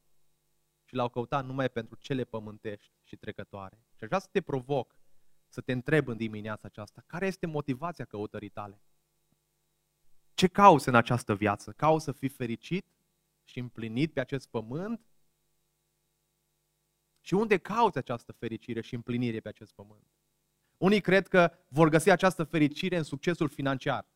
ci 0.90 0.92
l-au 0.92 1.08
căutat 1.08 1.44
numai 1.44 1.68
pentru 1.68 1.96
cele 2.00 2.24
pământești 2.24 2.92
și 3.02 3.16
trecătoare. 3.16 3.76
Și 3.94 4.02
aș 4.02 4.08
vrea 4.08 4.18
să 4.18 4.28
te 4.30 4.40
provoc 4.40 4.96
să 5.48 5.60
te 5.60 5.72
întreb 5.72 6.08
în 6.08 6.16
dimineața 6.16 6.68
aceasta, 6.68 7.02
care 7.06 7.26
este 7.26 7.46
motivația 7.46 8.04
căutării 8.04 8.48
tale? 8.48 8.82
Ce 10.34 10.46
cauți 10.46 10.88
în 10.88 10.94
această 10.94 11.34
viață? 11.34 11.72
Cauți 11.72 12.04
să 12.04 12.12
fii 12.12 12.28
fericit 12.28 12.86
și 13.44 13.58
împlinit 13.58 14.12
pe 14.12 14.20
acest 14.20 14.48
pământ? 14.48 15.00
Și 17.20 17.34
unde 17.34 17.58
cauți 17.58 17.98
această 17.98 18.32
fericire 18.32 18.80
și 18.80 18.94
împlinire 18.94 19.40
pe 19.40 19.48
acest 19.48 19.72
pământ? 19.72 20.06
Unii 20.76 21.00
cred 21.00 21.28
că 21.28 21.52
vor 21.68 21.88
găsi 21.88 22.10
această 22.10 22.44
fericire 22.44 22.96
în 22.96 23.02
succesul 23.02 23.48
financiar 23.48 24.06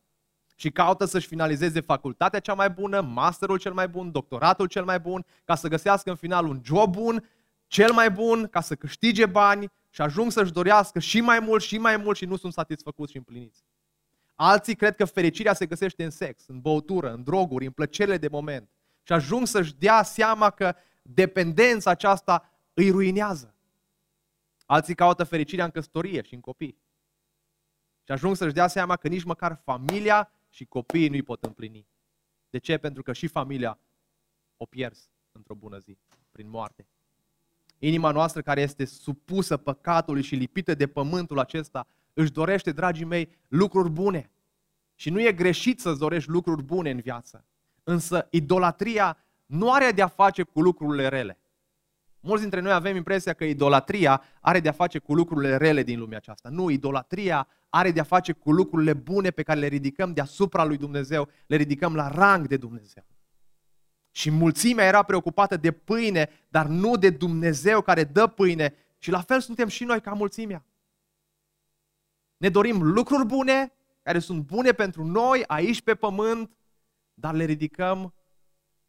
și 0.55 0.71
caută 0.71 1.05
să-și 1.05 1.27
finalizeze 1.27 1.79
facultatea 1.79 2.39
cea 2.39 2.53
mai 2.53 2.69
bună, 2.69 3.01
masterul 3.01 3.57
cel 3.57 3.73
mai 3.73 3.87
bun, 3.87 4.11
doctoratul 4.11 4.67
cel 4.67 4.83
mai 4.83 4.99
bun, 4.99 5.25
ca 5.43 5.55
să 5.55 5.67
găsească 5.67 6.09
în 6.09 6.15
final 6.15 6.45
un 6.45 6.61
job 6.63 6.91
bun, 6.91 7.29
cel 7.67 7.91
mai 7.91 8.11
bun, 8.11 8.47
ca 8.47 8.61
să 8.61 8.75
câștige 8.75 9.25
bani 9.25 9.71
și 9.89 10.01
ajung 10.01 10.31
să-și 10.31 10.51
dorească 10.51 10.99
și 10.99 11.21
mai 11.21 11.39
mult 11.39 11.63
și 11.63 11.77
mai 11.77 11.97
mult 11.97 12.17
și 12.17 12.25
nu 12.25 12.35
sunt 12.35 12.53
satisfăcuți 12.53 13.11
și 13.11 13.17
împliniți. 13.17 13.63
Alții 14.35 14.75
cred 14.75 14.95
că 14.95 15.05
fericirea 15.05 15.53
se 15.53 15.65
găsește 15.65 16.03
în 16.03 16.09
sex, 16.09 16.47
în 16.47 16.59
băutură, 16.59 17.13
în 17.13 17.23
droguri, 17.23 17.65
în 17.65 17.71
plăcerile 17.71 18.17
de 18.17 18.27
moment. 18.27 18.69
Și 19.03 19.13
ajung 19.13 19.47
să-și 19.47 19.75
dea 19.75 20.03
seama 20.03 20.49
că 20.49 20.75
dependența 21.01 21.89
aceasta 21.89 22.49
îi 22.73 22.89
ruinează. 22.89 23.55
Alții 24.65 24.95
caută 24.95 25.23
fericirea 25.23 25.65
în 25.65 25.71
căsătorie 25.71 26.21
și 26.21 26.33
în 26.33 26.39
copii. 26.39 26.77
Și 28.03 28.11
ajung 28.11 28.35
să-și 28.35 28.53
dea 28.53 28.67
seama 28.67 28.95
că 28.95 29.07
nici 29.07 29.23
măcar 29.23 29.61
familia 29.63 30.31
și 30.55 30.65
copiii 30.65 31.09
nu-i 31.09 31.21
pot 31.21 31.43
împlini. 31.43 31.87
De 32.49 32.57
ce? 32.57 32.77
Pentru 32.77 33.03
că 33.03 33.13
și 33.13 33.27
familia 33.27 33.79
o 34.57 34.65
pierzi 34.65 35.09
într-o 35.31 35.55
bună 35.55 35.77
zi, 35.77 35.97
prin 36.31 36.49
moarte. 36.49 36.87
Inima 37.79 38.11
noastră 38.11 38.41
care 38.41 38.61
este 38.61 38.85
supusă 38.85 39.57
păcatului 39.57 40.21
și 40.21 40.35
lipită 40.35 40.73
de 40.73 40.87
pământul 40.87 41.39
acesta, 41.39 41.87
își 42.13 42.31
dorește, 42.31 42.71
dragii 42.71 43.05
mei, 43.05 43.29
lucruri 43.47 43.89
bune. 43.89 44.31
Și 44.95 45.09
nu 45.09 45.21
e 45.21 45.31
greșit 45.31 45.79
să-ți 45.79 45.99
dorești 45.99 46.29
lucruri 46.29 46.63
bune 46.63 46.89
în 46.89 46.99
viață. 46.99 47.45
Însă 47.83 48.27
idolatria 48.31 49.17
nu 49.45 49.71
are 49.71 49.91
de-a 49.91 50.07
face 50.07 50.43
cu 50.43 50.61
lucrurile 50.61 51.07
rele. 51.07 51.39
Mulți 52.19 52.41
dintre 52.41 52.59
noi 52.59 52.71
avem 52.71 52.95
impresia 52.95 53.33
că 53.33 53.43
idolatria 53.43 54.23
are 54.41 54.59
de-a 54.59 54.71
face 54.71 54.99
cu 54.99 55.13
lucrurile 55.13 55.57
rele 55.57 55.83
din 55.83 55.99
lumea 55.99 56.17
aceasta. 56.17 56.49
Nu, 56.49 56.69
idolatria 56.69 57.47
are 57.75 57.91
de-a 57.91 58.03
face 58.03 58.31
cu 58.31 58.51
lucrurile 58.51 58.93
bune 58.93 59.31
pe 59.31 59.43
care 59.43 59.59
le 59.59 59.67
ridicăm 59.67 60.13
deasupra 60.13 60.63
lui 60.63 60.77
Dumnezeu, 60.77 61.29
le 61.47 61.55
ridicăm 61.55 61.95
la 61.95 62.07
rang 62.07 62.47
de 62.47 62.57
Dumnezeu. 62.57 63.05
Și 64.11 64.29
mulțimea 64.29 64.85
era 64.85 65.03
preocupată 65.03 65.57
de 65.57 65.71
pâine, 65.71 66.29
dar 66.49 66.65
nu 66.67 66.97
de 66.97 67.09
Dumnezeu 67.09 67.81
care 67.81 68.03
dă 68.03 68.27
pâine. 68.27 68.75
Și 68.97 69.09
la 69.09 69.21
fel 69.21 69.39
suntem 69.39 69.67
și 69.67 69.83
noi 69.83 70.01
ca 70.01 70.13
mulțimea. 70.13 70.65
Ne 72.37 72.49
dorim 72.49 72.83
lucruri 72.83 73.25
bune, 73.25 73.73
care 74.01 74.19
sunt 74.19 74.45
bune 74.45 74.71
pentru 74.71 75.03
noi 75.03 75.43
aici 75.47 75.81
pe 75.81 75.95
pământ, 75.95 76.57
dar 77.13 77.33
le 77.33 77.43
ridicăm 77.43 78.13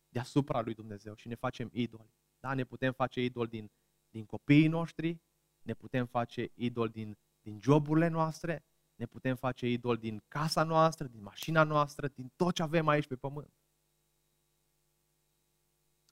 deasupra 0.08 0.60
lui 0.60 0.74
Dumnezeu 0.74 1.14
și 1.14 1.28
ne 1.28 1.34
facem 1.34 1.70
idoli. 1.72 2.14
Da, 2.40 2.54
ne 2.54 2.64
putem 2.64 2.92
face 2.92 3.22
idol 3.22 3.46
din, 3.46 3.70
din 4.10 4.24
copiii 4.24 4.68
noștri, 4.68 5.20
ne 5.62 5.74
putem 5.74 6.06
face 6.06 6.50
idol 6.54 6.88
din, 6.88 7.18
din 7.40 7.58
joburile 7.60 8.08
noastre, 8.08 8.64
ne 8.96 9.06
putem 9.06 9.36
face 9.36 9.66
idol 9.66 9.96
din 9.96 10.22
casa 10.28 10.62
noastră, 10.62 11.06
din 11.06 11.22
mașina 11.22 11.62
noastră, 11.62 12.08
din 12.08 12.32
tot 12.36 12.54
ce 12.54 12.62
avem 12.62 12.88
aici 12.88 13.06
pe 13.06 13.16
pământ. 13.16 13.54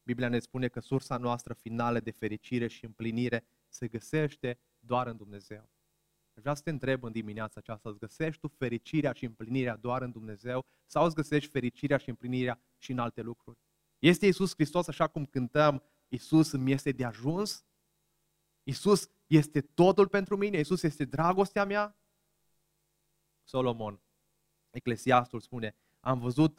Biblia 0.04 0.28
ne 0.28 0.38
spune 0.38 0.68
că 0.68 0.80
sursa 0.80 1.16
noastră 1.16 1.54
finală 1.54 2.00
de 2.00 2.10
fericire 2.10 2.66
și 2.66 2.84
împlinire 2.84 3.46
se 3.68 3.88
găsește 3.88 4.58
doar 4.78 5.06
în 5.06 5.16
Dumnezeu. 5.16 5.68
Vreau 6.34 6.54
să 6.54 6.62
te 6.62 6.70
întreb 6.70 7.04
în 7.04 7.12
dimineața 7.12 7.54
aceasta, 7.56 7.88
îți 7.88 7.98
găsești 7.98 8.40
tu 8.40 8.48
fericirea 8.48 9.12
și 9.12 9.24
împlinirea 9.24 9.76
doar 9.76 10.02
în 10.02 10.10
Dumnezeu 10.10 10.64
sau 10.86 11.04
îți 11.04 11.14
găsești 11.14 11.50
fericirea 11.50 11.96
și 11.96 12.08
împlinirea 12.08 12.60
și 12.78 12.90
în 12.92 12.98
alte 12.98 13.22
lucruri? 13.22 13.58
Este 13.98 14.26
Iisus 14.26 14.54
Hristos 14.54 14.88
așa 14.88 15.06
cum 15.06 15.26
cântăm 15.26 15.82
Isus 16.08 16.52
îmi 16.52 16.72
este 16.72 16.92
de 16.92 17.04
ajuns? 17.04 17.64
Isus 18.62 19.10
este 19.26 19.60
totul 19.60 20.08
pentru 20.08 20.36
mine? 20.36 20.58
Isus 20.58 20.82
este 20.82 21.04
dragostea 21.04 21.64
mea? 21.64 21.96
Solomon, 23.44 24.00
Eclesiastul 24.70 25.40
spune, 25.40 25.74
am 26.00 26.18
văzut 26.18 26.58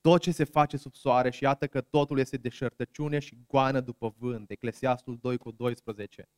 tot 0.00 0.20
ce 0.20 0.30
se 0.30 0.44
face 0.44 0.76
sub 0.76 0.94
soare 0.94 1.30
și 1.30 1.42
iată 1.42 1.66
că 1.66 1.80
totul 1.80 2.18
este 2.18 2.36
deșertăciune 2.36 3.18
și 3.18 3.38
goană 3.46 3.80
după 3.80 4.14
vânt. 4.18 4.50
Eclesiastul 4.50 5.18
2 5.18 5.36
cu 5.36 5.50
12. 5.50 6.28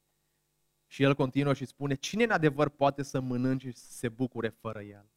Și 0.87 1.03
el 1.03 1.15
continuă 1.15 1.55
și 1.55 1.65
spune, 1.65 1.95
cine 1.95 2.25
în 2.25 2.31
adevăr 2.31 2.69
poate 2.69 3.03
să 3.03 3.21
mănânce 3.21 3.71
și 3.71 3.77
să 3.77 3.93
se 3.93 4.09
bucure 4.09 4.49
fără 4.49 4.83
el? 4.83 5.11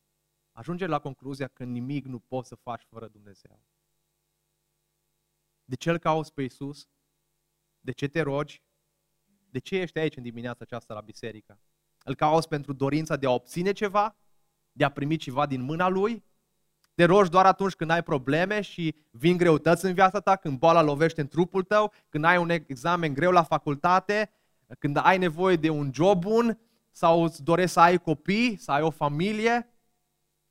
Ajunge 0.51 0.85
la 0.85 0.99
concluzia 0.99 1.47
că 1.47 1.63
nimic 1.63 2.05
nu 2.05 2.19
poți 2.19 2.47
să 2.47 2.55
faci 2.55 2.83
fără 2.89 3.07
Dumnezeu. 3.07 3.59
De 5.65 5.75
ce 5.75 5.89
îl 5.89 5.97
cauți 5.97 6.33
pe 6.33 6.41
Iisus? 6.41 6.89
De 7.79 7.91
ce 7.91 8.07
te 8.07 8.21
rogi? 8.21 8.63
De 9.49 9.59
ce 9.59 9.75
ești 9.75 9.99
aici 9.99 10.15
în 10.15 10.23
dimineața 10.23 10.59
aceasta 10.61 10.93
la 10.93 11.01
biserică? 11.01 11.59
Îl 12.03 12.15
cauți 12.15 12.47
pentru 12.47 12.73
dorința 12.73 13.15
de 13.15 13.25
a 13.25 13.31
obține 13.31 13.71
ceva? 13.71 14.15
De 14.71 14.83
a 14.83 14.89
primi 14.89 15.15
ceva 15.15 15.45
din 15.45 15.61
mâna 15.61 15.87
Lui? 15.87 16.23
Te 16.93 17.03
rogi 17.05 17.29
doar 17.29 17.45
atunci 17.45 17.73
când 17.73 17.89
ai 17.89 18.03
probleme 18.03 18.61
și 18.61 18.95
vin 19.11 19.37
greutăți 19.37 19.85
în 19.85 19.93
viața 19.93 20.19
ta, 20.19 20.35
când 20.35 20.57
boala 20.57 20.81
lovește 20.81 21.21
în 21.21 21.27
trupul 21.27 21.63
tău, 21.63 21.93
când 22.09 22.23
ai 22.23 22.37
un 22.37 22.49
examen 22.49 23.13
greu 23.13 23.31
la 23.31 23.43
facultate, 23.43 24.31
când 24.79 24.97
ai 24.97 25.17
nevoie 25.17 25.55
de 25.55 25.69
un 25.69 25.89
job 25.93 26.19
bun 26.19 26.59
sau 26.91 27.23
îți 27.23 27.43
dorești 27.43 27.71
să 27.71 27.79
ai 27.79 27.97
copii, 27.97 28.57
să 28.57 28.71
ai 28.71 28.81
o 28.81 28.89
familie. 28.89 29.73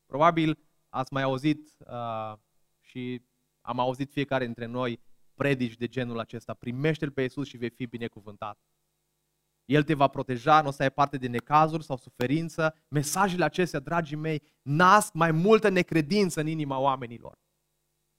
Probabil 0.07 0.59
ați 0.89 1.13
mai 1.13 1.23
auzit 1.23 1.71
uh, 1.79 2.39
și 2.81 3.23
am 3.61 3.79
auzit 3.79 4.13
fiecare 4.13 4.45
dintre 4.45 4.67
noi 4.67 5.01
predici 5.35 5.77
de 5.77 5.87
genul 5.87 6.19
acesta. 6.19 6.55
Primește-L 6.55 7.11
pe 7.11 7.23
Iisus 7.23 7.49
și 7.49 7.57
vei 7.57 7.71
fi 7.71 7.87
binecuvântat. 7.87 8.59
El 9.69 9.83
te 9.83 9.95
va 9.95 10.09
proteja, 10.09 10.61
nu 10.61 10.69
o 10.69 10.71
să 10.71 10.83
ai 10.83 10.91
parte 10.91 11.17
de 11.17 11.27
necazuri 11.27 11.85
sau 11.85 11.97
suferință. 11.97 12.75
Mesajele 12.89 13.45
acestea, 13.45 13.81
dragii 13.81 14.17
mei, 14.17 14.43
nasc 14.63 15.13
mai 15.13 15.31
multă 15.31 15.69
necredință 15.69 16.41
în 16.41 16.47
inima 16.47 16.79
oamenilor. 16.79 17.39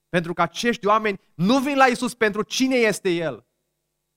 Pentru 0.10 0.34
că 0.34 0.42
acești 0.42 0.86
oameni 0.86 1.20
nu 1.36 1.60
vin 1.60 1.78
la 1.78 1.86
Isus 1.86 2.14
pentru 2.14 2.42
cine 2.42 2.76
este 2.76 3.10
El, 3.10 3.46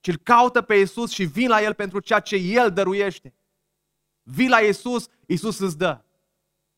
ci 0.00 0.08
îl 0.08 0.16
caută 0.16 0.62
pe 0.62 0.74
Isus 0.74 1.10
și 1.10 1.24
vin 1.24 1.48
la 1.48 1.62
El 1.62 1.74
pentru 1.74 2.00
ceea 2.00 2.20
ce 2.20 2.36
El 2.36 2.72
dăruiește. 2.72 3.34
Vii 4.22 4.48
la 4.48 4.58
Isus, 4.58 5.06
Isus 5.26 5.58
îți 5.58 5.78
dă. 5.78 6.04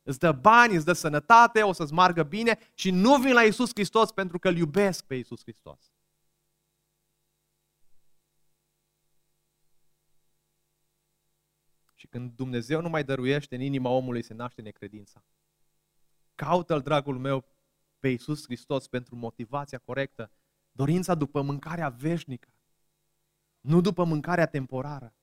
Îți 0.03 0.19
dă 0.19 0.33
bani, 0.33 0.75
îți 0.75 0.85
dă 0.85 0.93
sănătate, 0.93 1.63
o 1.63 1.73
să-ți 1.73 1.93
margă 1.93 2.23
bine 2.23 2.59
și 2.75 2.91
nu 2.91 3.17
vin 3.17 3.33
la 3.33 3.43
Isus 3.43 3.71
Hristos 3.73 4.13
pentru 4.13 4.39
că 4.39 4.49
îl 4.49 4.57
iubesc 4.57 5.05
pe 5.05 5.15
Isus 5.15 5.41
Hristos. 5.43 5.94
Când 12.15 12.33
Dumnezeu 12.37 12.81
nu 12.81 12.89
mai 12.89 13.05
dăruiește 13.05 13.55
în 13.55 13.61
inima 13.61 13.91
omului, 13.91 14.23
se 14.23 14.35
naște 14.35 14.63
necredința. 14.63 15.25
Caută-L, 16.35 16.81
dragul 16.81 17.19
meu, 17.19 17.45
pe 17.99 18.09
Iisus 18.09 18.45
Hristos 18.45 18.89
pentru 18.89 19.17
motivația 19.17 19.79
corectă, 19.79 20.31
dorința 20.73 21.15
după 21.15 21.43
mâncarea 21.43 21.89
veșnică, 21.89 22.55
nu 23.61 23.81
după 23.81 24.05
mâncarea 24.05 24.47
temporară. 24.47 25.15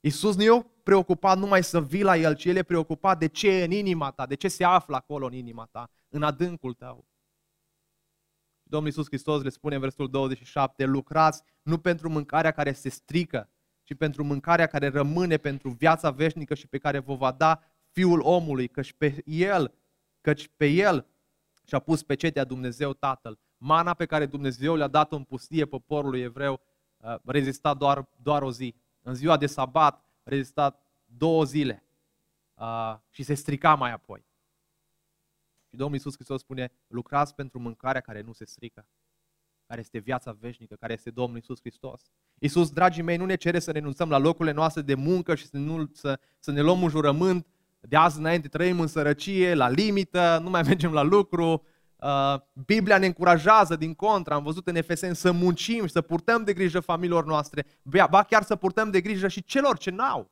Iisus 0.00 0.36
nu 0.36 0.42
e 0.42 0.66
preocupat 0.82 1.38
numai 1.38 1.64
să 1.64 1.82
vii 1.82 2.02
la 2.02 2.16
El, 2.16 2.34
ci 2.34 2.44
El 2.44 2.56
e 2.56 2.62
preocupat 2.62 3.18
de 3.18 3.26
ce 3.26 3.50
e 3.50 3.64
în 3.64 3.70
inima 3.70 4.10
ta, 4.10 4.26
de 4.26 4.34
ce 4.34 4.48
se 4.48 4.64
află 4.64 4.96
acolo 4.96 5.26
în 5.26 5.32
inima 5.32 5.68
ta, 5.70 5.90
în 6.08 6.22
adâncul 6.22 6.74
tău. 6.74 7.06
Domnul 8.62 8.88
Iisus 8.88 9.06
Hristos 9.06 9.42
le 9.42 9.48
spune 9.48 9.74
în 9.74 9.80
versetul 9.80 10.10
27, 10.10 10.84
lucrați 10.84 11.42
nu 11.62 11.78
pentru 11.78 12.08
mâncarea 12.08 12.50
care 12.50 12.72
se 12.72 12.88
strică, 12.88 13.50
ci 13.90 13.96
pentru 13.96 14.24
mâncarea 14.24 14.66
care 14.66 14.88
rămâne 14.88 15.36
pentru 15.36 15.68
viața 15.70 16.10
veșnică 16.10 16.54
și 16.54 16.66
pe 16.66 16.78
care 16.78 16.98
vă 16.98 17.14
va 17.14 17.32
da 17.32 17.62
Fiul 17.90 18.20
omului, 18.20 18.68
căci 18.68 18.92
pe 18.92 19.22
El, 19.24 19.74
căci 20.20 20.48
pe 20.56 20.66
El 20.66 21.06
și-a 21.66 21.78
pus 21.78 22.02
pecetea 22.02 22.44
Dumnezeu 22.44 22.92
Tatăl. 22.92 23.38
Mana 23.56 23.94
pe 23.94 24.06
care 24.06 24.26
Dumnezeu 24.26 24.74
le-a 24.74 24.88
dat 24.88 25.12
în 25.12 25.24
pustie 25.24 25.66
poporului 25.66 26.20
evreu 26.20 26.60
uh, 26.96 27.14
rezista 27.24 27.74
doar, 27.74 28.08
doar 28.22 28.42
o 28.42 28.50
zi. 28.50 28.74
În 29.02 29.14
ziua 29.14 29.36
de 29.36 29.46
sabat 29.46 30.04
rezista 30.22 30.80
două 31.04 31.44
zile 31.44 31.84
uh, 32.54 32.96
și 33.10 33.22
se 33.22 33.34
strica 33.34 33.74
mai 33.74 33.92
apoi. 33.92 34.24
Și 35.68 35.76
Domnul 35.76 35.96
Iisus 35.96 36.14
Hristos 36.14 36.40
spune, 36.40 36.72
lucrați 36.86 37.34
pentru 37.34 37.58
mâncarea 37.58 38.00
care 38.00 38.20
nu 38.20 38.32
se 38.32 38.44
strică, 38.44 38.86
care 39.70 39.82
este 39.82 39.98
viața 39.98 40.36
veșnică, 40.40 40.74
care 40.80 40.92
este 40.92 41.10
Domnul 41.10 41.36
Iisus 41.36 41.58
Hristos. 41.60 42.02
Iisus, 42.38 42.70
dragii 42.70 43.02
mei, 43.02 43.16
nu 43.16 43.24
ne 43.24 43.34
cere 43.34 43.58
să 43.58 43.70
renunțăm 43.70 44.08
la 44.08 44.18
locurile 44.18 44.54
noastre 44.54 44.82
de 44.82 44.94
muncă 44.94 45.34
și 45.34 45.46
să, 45.46 45.56
nu, 45.56 45.90
să, 45.92 46.20
să 46.38 46.50
ne 46.50 46.60
luăm 46.60 46.82
un 46.82 46.88
jurământ 46.88 47.46
de 47.80 47.96
azi 47.96 48.18
înainte 48.18 48.48
trăim 48.48 48.80
în 48.80 48.86
sărăcie, 48.86 49.54
la 49.54 49.68
limită, 49.68 50.40
nu 50.42 50.50
mai 50.50 50.62
mergem 50.70 50.92
la 50.92 51.02
lucru. 51.02 51.64
Uh, 51.96 52.34
Biblia 52.66 52.98
ne 52.98 53.06
încurajează 53.06 53.76
din 53.76 53.94
contra, 53.94 54.34
am 54.34 54.42
văzut 54.42 54.66
în 54.66 54.76
Efeseni, 54.76 55.16
să 55.16 55.32
muncim 55.32 55.86
și 55.86 55.92
să 55.92 56.00
purtăm 56.00 56.44
de 56.44 56.52
grijă 56.52 56.80
familiilor 56.80 57.24
noastre, 57.24 57.66
ba 58.10 58.22
chiar 58.22 58.42
să 58.42 58.56
purtăm 58.56 58.90
de 58.90 59.00
grijă 59.00 59.28
și 59.28 59.44
celor 59.44 59.78
ce 59.78 59.90
n-au. 59.90 60.30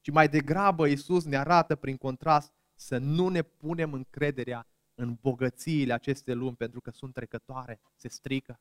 Și 0.00 0.10
mai 0.10 0.28
degrabă 0.28 0.86
Iisus 0.86 1.24
ne 1.24 1.36
arată 1.36 1.74
prin 1.74 1.96
contrast 1.96 2.52
să 2.74 2.98
nu 2.98 3.28
ne 3.28 3.42
punem 3.42 3.92
încrederea 3.92 4.66
în 5.02 5.16
bogățiile 5.20 5.92
acestei 5.92 6.34
lumi 6.34 6.56
pentru 6.56 6.80
că 6.80 6.90
sunt 6.90 7.12
trecătoare, 7.12 7.80
se 7.96 8.08
strică. 8.08 8.60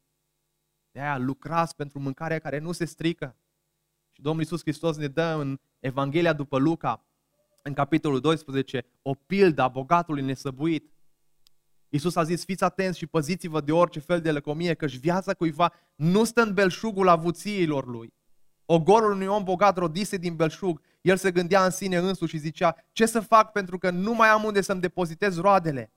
De 0.91 0.99
aia 0.99 1.17
lucrați 1.17 1.75
pentru 1.75 1.99
mâncarea 1.99 2.39
care 2.39 2.57
nu 2.57 2.71
se 2.71 2.85
strică. 2.85 3.35
Și 4.11 4.21
Domnul 4.21 4.41
Iisus 4.41 4.61
Hristos 4.61 4.97
ne 4.97 5.07
dă 5.07 5.35
în 5.39 5.59
Evanghelia 5.79 6.33
după 6.33 6.57
Luca, 6.57 7.05
în 7.61 7.73
capitolul 7.73 8.19
12, 8.19 8.85
o 9.01 9.13
pildă 9.13 9.61
a 9.61 9.67
bogatului 9.67 10.21
nesăbuit. 10.21 10.93
Iisus 11.89 12.15
a 12.15 12.23
zis, 12.23 12.45
fiți 12.45 12.63
atenți 12.63 12.97
și 12.97 13.05
păziți-vă 13.05 13.61
de 13.61 13.71
orice 13.71 13.99
fel 13.99 14.21
de 14.21 14.31
lăcomie, 14.31 14.73
căci 14.73 14.97
viața 14.97 15.33
cuiva 15.33 15.73
nu 15.95 16.23
stă 16.23 16.41
în 16.41 16.53
belșugul 16.53 17.07
avuțiilor 17.07 17.87
lui. 17.87 18.13
Ogorul 18.65 19.11
unui 19.11 19.27
om 19.27 19.43
bogat 19.43 19.77
rodise 19.77 20.17
din 20.17 20.35
belșug. 20.35 20.81
El 21.01 21.17
se 21.17 21.31
gândea 21.31 21.65
în 21.65 21.69
sine 21.69 21.97
însuși 21.97 22.31
și 22.31 22.37
zicea, 22.37 22.75
ce 22.91 23.05
să 23.05 23.19
fac 23.19 23.51
pentru 23.51 23.77
că 23.77 23.89
nu 23.89 24.13
mai 24.13 24.29
am 24.29 24.43
unde 24.43 24.61
să-mi 24.61 24.81
depozitez 24.81 25.37
roadele? 25.37 25.91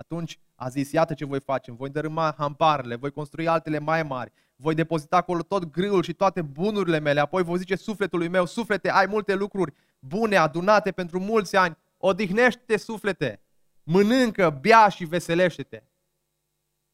Atunci 0.00 0.38
a 0.54 0.68
zis, 0.68 0.92
iată 0.92 1.14
ce 1.14 1.24
voi 1.24 1.40
face, 1.40 1.72
voi 1.72 1.90
dărâma 1.90 2.34
hamparele, 2.38 2.94
voi 2.94 3.10
construi 3.10 3.48
altele 3.48 3.78
mai 3.78 4.02
mari, 4.02 4.32
voi 4.56 4.74
depozita 4.74 5.16
acolo 5.16 5.42
tot 5.42 5.64
grâul 5.64 6.02
și 6.02 6.12
toate 6.12 6.42
bunurile 6.42 6.98
mele, 6.98 7.20
apoi 7.20 7.42
voi 7.42 7.58
zice 7.58 7.74
sufletului 7.74 8.28
meu, 8.28 8.46
suflete, 8.46 8.90
ai 8.90 9.06
multe 9.06 9.34
lucruri 9.34 9.72
bune 9.98 10.36
adunate 10.36 10.90
pentru 10.90 11.20
mulți 11.20 11.56
ani, 11.56 11.76
odihnește 11.96 12.76
suflete, 12.76 13.40
mănâncă, 13.82 14.58
bea 14.60 14.88
și 14.88 15.04
veselește-te. 15.04 15.82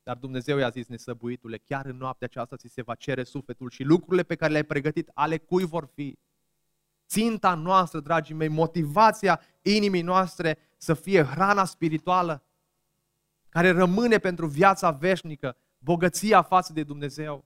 Dar 0.03 0.17
Dumnezeu 0.17 0.59
i-a 0.59 0.69
zis, 0.69 0.87
nesăbuitule, 0.87 1.59
chiar 1.59 1.87
în 1.87 1.97
noaptea 1.97 2.27
aceasta 2.31 2.57
ți 2.57 2.69
se 2.69 2.83
va 2.83 2.95
cere 2.95 3.25
sufletul 3.25 3.71
și 3.71 3.83
lucrurile 3.83 4.23
pe 4.23 4.35
care 4.35 4.51
le-ai 4.51 4.65
pregătit, 4.65 5.11
ale 5.15 5.39
cui 5.39 5.65
vor 5.65 5.91
fi? 5.95 6.19
Ținta 7.09 7.55
noastră, 7.55 8.01
dragii 8.01 8.35
mei, 8.35 8.49
motivația 8.49 9.41
inimii 9.63 10.03
noastre 10.03 10.59
să 10.77 10.95
fie 10.95 11.23
hrana 11.23 11.65
spirituală, 11.65 12.43
care 13.55 13.71
rămâne 13.71 14.19
pentru 14.19 14.47
viața 14.47 14.91
veșnică, 14.91 15.57
bogăția 15.79 16.43
față 16.43 16.73
de 16.73 16.83
Dumnezeu. 16.83 17.45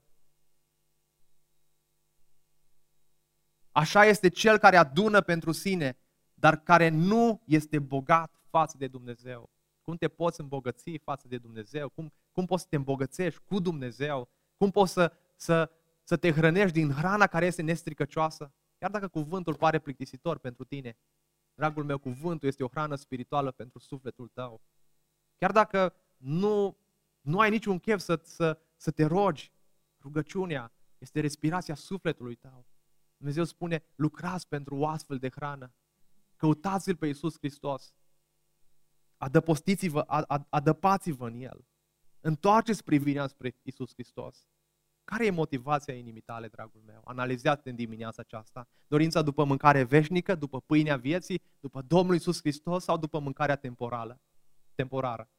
Așa 3.71 4.05
este 4.05 4.29
cel 4.29 4.57
care 4.57 4.77
adună 4.77 5.21
pentru 5.21 5.51
sine, 5.51 5.97
dar 6.33 6.63
care 6.63 6.89
nu 6.89 7.41
este 7.45 7.79
bogat 7.79 8.41
față 8.49 8.77
de 8.77 8.87
Dumnezeu. 8.87 9.49
Cum 9.81 9.95
te 9.95 10.07
poți 10.07 10.41
îmbogăți 10.41 10.97
față 10.97 11.27
de 11.27 11.37
Dumnezeu? 11.37 11.89
Cum, 11.89 12.13
cum 12.31 12.45
poți 12.45 12.61
să 12.61 12.67
te 12.69 12.75
îmbogățești 12.75 13.41
cu 13.45 13.59
Dumnezeu? 13.59 14.29
Cum 14.57 14.71
poți 14.71 14.93
să, 14.93 15.13
să, 15.35 15.71
să 16.03 16.17
te 16.17 16.31
hrănești 16.31 16.79
din 16.79 16.91
hrana 16.91 17.27
care 17.27 17.45
este 17.45 17.61
nestricăcioasă? 17.61 18.53
Chiar 18.77 18.91
dacă 18.91 19.07
cuvântul 19.07 19.55
pare 19.55 19.79
plictisitor 19.79 20.37
pentru 20.37 20.63
tine, 20.63 20.97
dragul 21.53 21.83
meu, 21.83 21.97
cuvântul 21.97 22.47
este 22.47 22.63
o 22.63 22.67
hrană 22.67 22.95
spirituală 22.95 23.51
pentru 23.51 23.79
sufletul 23.79 24.27
tău. 24.27 24.61
Chiar 25.39 25.51
dacă 25.51 25.93
nu, 26.17 26.77
nu 27.21 27.39
ai 27.39 27.49
niciun 27.49 27.79
chef 27.79 27.99
să, 27.99 28.19
să, 28.23 28.59
să 28.75 28.91
te 28.91 29.05
rogi, 29.05 29.51
rugăciunea 30.01 30.71
este 30.97 31.19
respirația 31.19 31.75
sufletului 31.75 32.35
tău. 32.35 32.65
Dumnezeu 33.17 33.43
spune, 33.43 33.83
lucrați 33.95 34.47
pentru 34.47 34.75
o 34.75 34.87
astfel 34.87 35.17
de 35.17 35.29
hrană. 35.29 35.73
Căutați-L 36.35 36.95
pe 36.95 37.07
Iisus 37.07 37.37
Hristos. 37.37 37.95
Adăpostiți-vă, 39.17 39.99
adăpați-vă 40.49 41.27
în 41.27 41.41
El. 41.41 41.67
Întoarceți 42.19 42.83
privirea 42.83 43.27
spre 43.27 43.55
Iisus 43.61 43.93
Hristos. 43.93 44.47
Care 45.03 45.25
e 45.25 45.29
motivația 45.29 45.93
inimii 45.93 46.21
tale, 46.21 46.47
dragul 46.47 46.81
meu? 46.85 47.01
Analizați 47.05 47.67
în 47.67 47.75
dimineața 47.75 48.21
aceasta. 48.21 48.67
Dorința 48.87 49.21
după 49.21 49.43
mâncare 49.43 49.83
veșnică, 49.83 50.35
după 50.35 50.61
pâinea 50.61 50.97
vieții, 50.97 51.41
după 51.59 51.81
Domnul 51.81 52.13
Iisus 52.13 52.39
Hristos 52.39 52.83
sau 52.83 52.97
după 52.97 53.19
mâncarea 53.19 53.55
temporală, 53.55 54.21
temporară? 54.79 55.29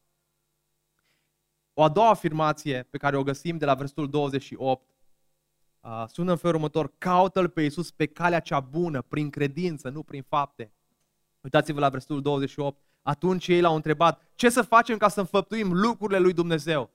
O 1.75 1.83
a 1.83 1.89
doua 1.89 2.09
afirmație 2.09 2.87
pe 2.91 2.99
care 2.99 3.17
o 3.17 3.23
găsim 3.23 3.57
de 3.57 3.65
la 3.65 3.75
versetul 3.75 4.09
28 4.09 4.83
uh, 5.81 6.05
sună 6.07 6.31
în 6.31 6.37
felul 6.37 6.57
următor, 6.57 6.93
caută-L 6.99 7.49
pe 7.49 7.63
Iisus 7.63 7.91
pe 7.91 8.07
calea 8.07 8.41
cea 8.41 8.61
bună, 8.61 9.03
prin 9.03 9.31
credință, 9.31 9.89
nu 9.89 10.03
prin 10.03 10.23
fapte. 10.23 10.73
Uitați-vă 11.41 11.81
la 11.81 11.89
versetul 11.89 12.23
28. 12.23 12.79
Atunci 13.03 13.49
ei 13.49 13.61
l-au 13.61 13.75
întrebat, 13.75 14.23
ce 14.35 14.49
să 14.49 14.63
facem 14.63 14.97
ca 14.97 15.09
să 15.09 15.21
înfăptuim 15.21 15.73
lucrurile 15.73 16.19
lui 16.19 16.33
Dumnezeu? 16.33 16.91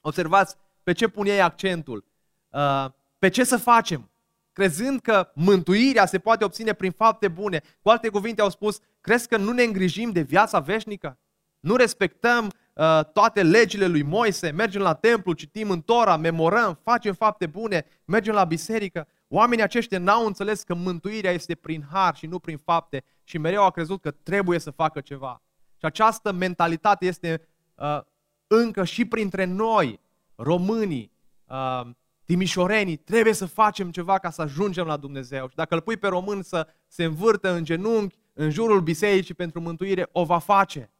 Observați 0.00 0.56
pe 0.82 0.92
ce 0.92 1.08
pun 1.08 1.26
ei 1.26 1.42
accentul. 1.42 2.04
Uh, 2.50 2.86
pe 3.18 3.28
ce 3.28 3.44
să 3.44 3.56
facem? 3.56 4.10
Crezând 4.52 5.00
că 5.00 5.30
mântuirea 5.34 6.06
se 6.06 6.18
poate 6.18 6.44
obține 6.44 6.72
prin 6.72 6.90
fapte 6.90 7.28
bune. 7.28 7.62
Cu 7.82 7.88
alte 7.88 8.08
cuvinte 8.08 8.40
au 8.40 8.50
spus, 8.50 8.78
crezi 9.00 9.28
că 9.28 9.36
nu 9.36 9.52
ne 9.52 9.62
îngrijim 9.62 10.10
de 10.10 10.20
viața 10.20 10.60
veșnică? 10.60 11.18
Nu 11.66 11.76
respectăm 11.76 12.50
Uh, 12.76 13.00
toate 13.12 13.42
legile 13.42 13.86
lui 13.86 14.02
Moise, 14.02 14.50
mergem 14.50 14.82
la 14.82 14.94
templu, 14.94 15.32
citim 15.32 15.70
în 15.70 15.80
Tora, 15.80 16.16
memorăm, 16.16 16.78
facem 16.82 17.14
fapte 17.14 17.46
bune, 17.46 17.86
mergem 18.04 18.34
la 18.34 18.44
biserică. 18.44 19.08
Oamenii 19.28 19.64
aceștia 19.64 19.98
n-au 19.98 20.26
înțeles 20.26 20.62
că 20.62 20.74
mântuirea 20.74 21.30
este 21.30 21.54
prin 21.54 21.86
har 21.92 22.16
și 22.16 22.26
nu 22.26 22.38
prin 22.38 22.56
fapte 22.56 23.04
și 23.24 23.38
mereu 23.38 23.62
au 23.62 23.70
crezut 23.70 24.00
că 24.00 24.10
trebuie 24.10 24.58
să 24.58 24.70
facă 24.70 25.00
ceva. 25.00 25.42
Și 25.78 25.84
această 25.84 26.32
mentalitate 26.32 27.06
este 27.06 27.48
uh, 27.74 28.00
încă 28.46 28.84
și 28.84 29.04
printre 29.04 29.44
noi, 29.44 30.00
românii, 30.34 31.12
uh, 31.46 31.90
timișorenii, 32.24 32.96
trebuie 32.96 33.34
să 33.34 33.46
facem 33.46 33.90
ceva 33.90 34.18
ca 34.18 34.30
să 34.30 34.42
ajungem 34.42 34.86
la 34.86 34.96
Dumnezeu. 34.96 35.48
Și 35.48 35.56
dacă 35.56 35.74
îl 35.74 35.80
pui 35.80 35.96
pe 35.96 36.08
român 36.08 36.42
să 36.42 36.66
se 36.86 37.04
învârtă 37.04 37.52
în 37.52 37.64
genunchi, 37.64 38.18
în 38.32 38.50
jurul 38.50 38.80
bisericii 38.80 39.34
pentru 39.34 39.60
mântuire, 39.60 40.08
o 40.12 40.24
va 40.24 40.38
face. 40.38 40.90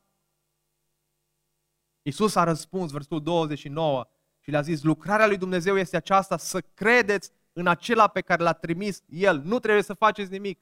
Iisus 2.07 2.35
a 2.35 2.45
răspuns, 2.45 2.91
versetul 2.91 3.23
29, 3.23 4.07
și 4.41 4.51
le-a 4.51 4.61
zis, 4.61 4.83
lucrarea 4.83 5.27
lui 5.27 5.37
Dumnezeu 5.37 5.79
este 5.79 5.97
aceasta, 5.97 6.37
să 6.37 6.61
credeți 6.61 7.31
în 7.53 7.67
acela 7.67 8.07
pe 8.07 8.21
care 8.21 8.43
l-a 8.43 8.53
trimis 8.53 9.03
El. 9.09 9.43
Nu 9.45 9.59
trebuie 9.59 9.83
să 9.83 9.95
faceți 9.95 10.31
nimic. 10.31 10.61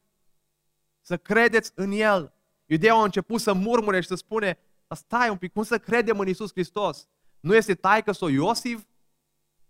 Să 1.01 1.17
credeți 1.17 1.73
în 1.75 1.93
El. 1.93 2.33
Iudeii 2.67 2.93
au 2.93 3.03
început 3.03 3.41
să 3.41 3.53
murmure 3.53 4.01
și 4.01 4.09
să 4.09 4.15
spune, 4.15 4.59
stai 4.89 5.29
un 5.29 5.37
pic, 5.37 5.53
cum 5.53 5.63
să 5.63 5.79
credem 5.79 6.19
în 6.19 6.27
Iisus 6.27 6.51
Hristos? 6.51 7.09
Nu 7.41 7.55
este 7.55 7.75
taică 7.75 8.13
sau 8.13 8.29
Iosif? 8.29 8.83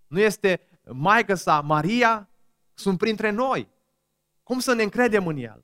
Nu 0.06 0.20
este 0.20 0.60
maică 0.84 1.34
sa 1.34 1.60
Maria? 1.60 2.28
Sunt 2.74 2.98
printre 2.98 3.30
noi. 3.30 3.68
Cum 4.42 4.58
să 4.58 4.74
ne 4.74 4.82
încredem 4.82 5.26
în 5.26 5.36
El? 5.36 5.63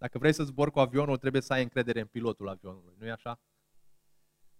Dacă 0.00 0.18
vrei 0.18 0.32
să 0.32 0.42
zbori 0.42 0.70
cu 0.70 0.80
avionul, 0.80 1.16
trebuie 1.16 1.42
să 1.42 1.52
ai 1.52 1.62
încredere 1.62 2.00
în 2.00 2.06
pilotul 2.06 2.48
avionului, 2.48 2.94
nu-i 2.98 3.10
așa? 3.10 3.40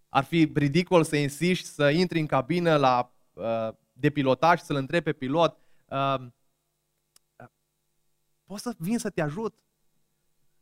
Ar 0.08 0.24
fi 0.24 0.52
ridicol 0.54 1.04
să 1.04 1.16
insiști 1.16 1.66
să 1.66 1.90
intri 1.90 2.20
în 2.20 2.26
cabină 2.26 2.76
la, 2.76 3.12
uh, 3.32 3.68
de 3.92 4.10
pilotaj 4.10 4.58
și 4.58 4.64
să-l 4.64 4.76
întrebi 4.76 5.04
pe 5.04 5.12
pilot 5.12 5.58
uh, 5.88 6.26
poți 8.44 8.62
să 8.62 8.74
vin 8.78 8.98
să 8.98 9.10
te 9.10 9.20
ajut? 9.20 9.54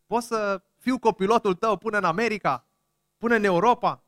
Poți 0.06 0.26
să 0.26 0.62
fiu 0.76 0.98
copilotul 0.98 1.54
tău 1.54 1.76
până 1.76 1.98
în 1.98 2.04
America? 2.04 2.66
Până 3.16 3.34
în 3.34 3.44
Europa? 3.44 4.04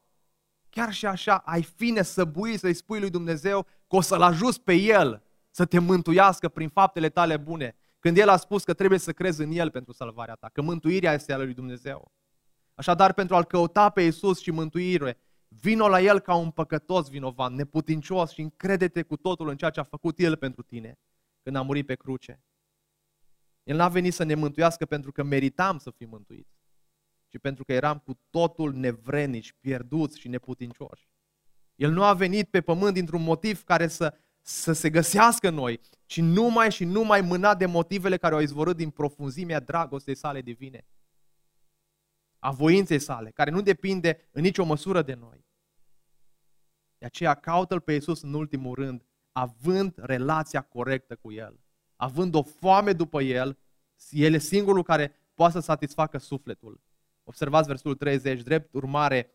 Chiar 0.69 0.93
și 0.93 1.07
așa 1.07 1.37
ai 1.37 1.63
fi 1.63 1.91
nesăbuit 1.91 2.59
să-i 2.59 2.75
spui 2.75 3.01
lui 3.01 3.11
Dumnezeu 3.11 3.63
că 3.63 3.97
o 3.97 4.01
să-l 4.01 4.23
ajuți 4.23 4.61
pe 4.61 4.75
El 4.75 5.23
să 5.51 5.65
te 5.65 5.79
mântuiască 5.79 6.49
prin 6.49 6.69
faptele 6.69 7.09
tale 7.09 7.37
bune. 7.37 7.75
Când 8.01 8.17
El 8.17 8.29
a 8.29 8.37
spus 8.37 8.65
că 8.65 8.75
trebuie 8.75 8.99
să 8.99 9.13
crezi 9.13 9.43
în 9.43 9.51
El 9.51 9.71
pentru 9.71 9.93
salvarea 9.93 10.35
ta, 10.35 10.49
că 10.53 10.63
mântuirea 10.63 11.13
este 11.13 11.33
a 11.33 11.37
lui 11.37 11.55
Dumnezeu. 11.55 12.13
Așadar, 12.75 13.13
pentru 13.13 13.37
a-L 13.37 13.45
căuta 13.45 13.91
pe 13.91 14.03
Iisus 14.03 14.41
și 14.41 14.51
mântuire, 14.51 15.19
vino 15.49 15.89
la 15.89 16.01
El 16.01 16.21
ca 16.21 16.35
un 16.35 16.51
păcătos 16.51 17.09
vinovat, 17.09 17.53
neputincios 17.53 18.33
și 18.33 18.41
încrede-te 18.41 19.03
cu 19.03 19.17
totul 19.17 19.49
în 19.49 19.57
ceea 19.57 19.71
ce 19.71 19.81
a 19.81 19.83
făcut 19.83 20.19
El 20.19 20.37
pentru 20.37 20.63
tine 20.63 20.99
când 21.43 21.57
a 21.57 21.63
murit 21.63 21.87
pe 21.87 21.95
cruce. 21.95 22.43
El 23.63 23.77
n-a 23.77 23.89
venit 23.89 24.15
să 24.15 24.23
ne 24.23 24.35
mântuiască 24.35 24.87
pentru 24.87 25.13
că 25.13 25.23
meritam 25.23 25.79
să 25.79 25.91
fim 25.91 26.09
mântuiți, 26.09 26.61
ci 27.29 27.39
pentru 27.39 27.65
că 27.65 27.73
eram 27.73 27.99
cu 27.99 28.21
totul 28.31 28.73
nevrenici, 28.73 29.55
pierduți 29.61 30.19
și 30.19 30.29
neputincioși. 30.29 31.09
El 31.75 31.91
nu 31.91 32.05
a 32.05 32.15
venit 32.15 32.49
pe 32.51 32.61
pământ 32.61 32.95
dintr-un 32.95 33.23
motiv 33.23 33.63
care 33.63 33.87
să, 33.87 34.15
să 34.41 34.73
se 34.73 34.91
găsească 34.91 35.49
în 35.49 35.55
noi, 35.55 35.81
ci 36.11 36.21
numai 36.21 36.71
și 36.71 36.85
numai 36.85 37.21
mânat 37.21 37.59
de 37.59 37.67
motivele 37.67 38.17
care 38.17 38.35
au 38.35 38.41
izvorât 38.41 38.77
din 38.77 38.91
profunzimea 38.91 39.61
dragostei 39.61 40.15
sale 40.15 40.41
divine, 40.41 40.87
a 42.39 42.51
voinței 42.51 42.99
sale, 42.99 43.31
care 43.31 43.51
nu 43.51 43.61
depinde 43.61 44.29
în 44.33 44.43
nicio 44.43 44.65
măsură 44.65 45.03
de 45.03 45.15
noi. 45.15 45.47
De 46.99 47.07
aceea 47.07 47.35
caută-L 47.35 47.81
pe 47.81 47.93
Iisus 47.93 48.23
în 48.23 48.35
ultimul 48.35 48.75
rând, 48.75 49.07
având 49.33 49.95
relația 49.97 50.61
corectă 50.61 51.17
cu 51.17 51.33
El, 51.33 51.61
având 51.97 52.35
o 52.35 52.43
foame 52.43 52.93
după 52.93 53.23
El, 53.23 53.59
El 54.11 54.35
e 54.35 54.39
singurul 54.39 54.83
care 54.83 55.15
poate 55.35 55.53
să 55.53 55.61
satisfacă 55.61 56.19
sufletul. 56.19 56.81
Observați 57.25 57.69
versul 57.69 57.95
30, 57.95 58.43
drept 58.43 58.75
urmare, 58.75 59.31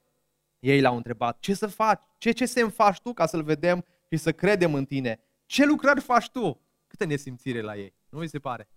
ei 0.59 0.81
l-au 0.81 0.95
întrebat, 0.95 1.39
ce 1.39 1.53
să 1.53 1.67
faci? 1.67 2.01
Ce, 2.17 2.31
ce 2.31 2.45
semn 2.45 2.69
faci 2.69 2.99
tu 2.99 3.13
ca 3.13 3.25
să-L 3.25 3.43
vedem 3.43 3.85
și 4.09 4.17
să 4.17 4.31
credem 4.31 4.73
în 4.73 4.85
tine? 4.85 5.19
Ce 5.45 5.65
lucrări 5.65 6.01
faci 6.01 6.29
tu? 6.29 6.64
Câte 6.97 7.07
nesimțire 7.07 7.61
la 7.61 7.75
ei, 7.75 7.93
nu 8.09 8.19
mi 8.19 8.27
se 8.27 8.39
pare? 8.39 8.67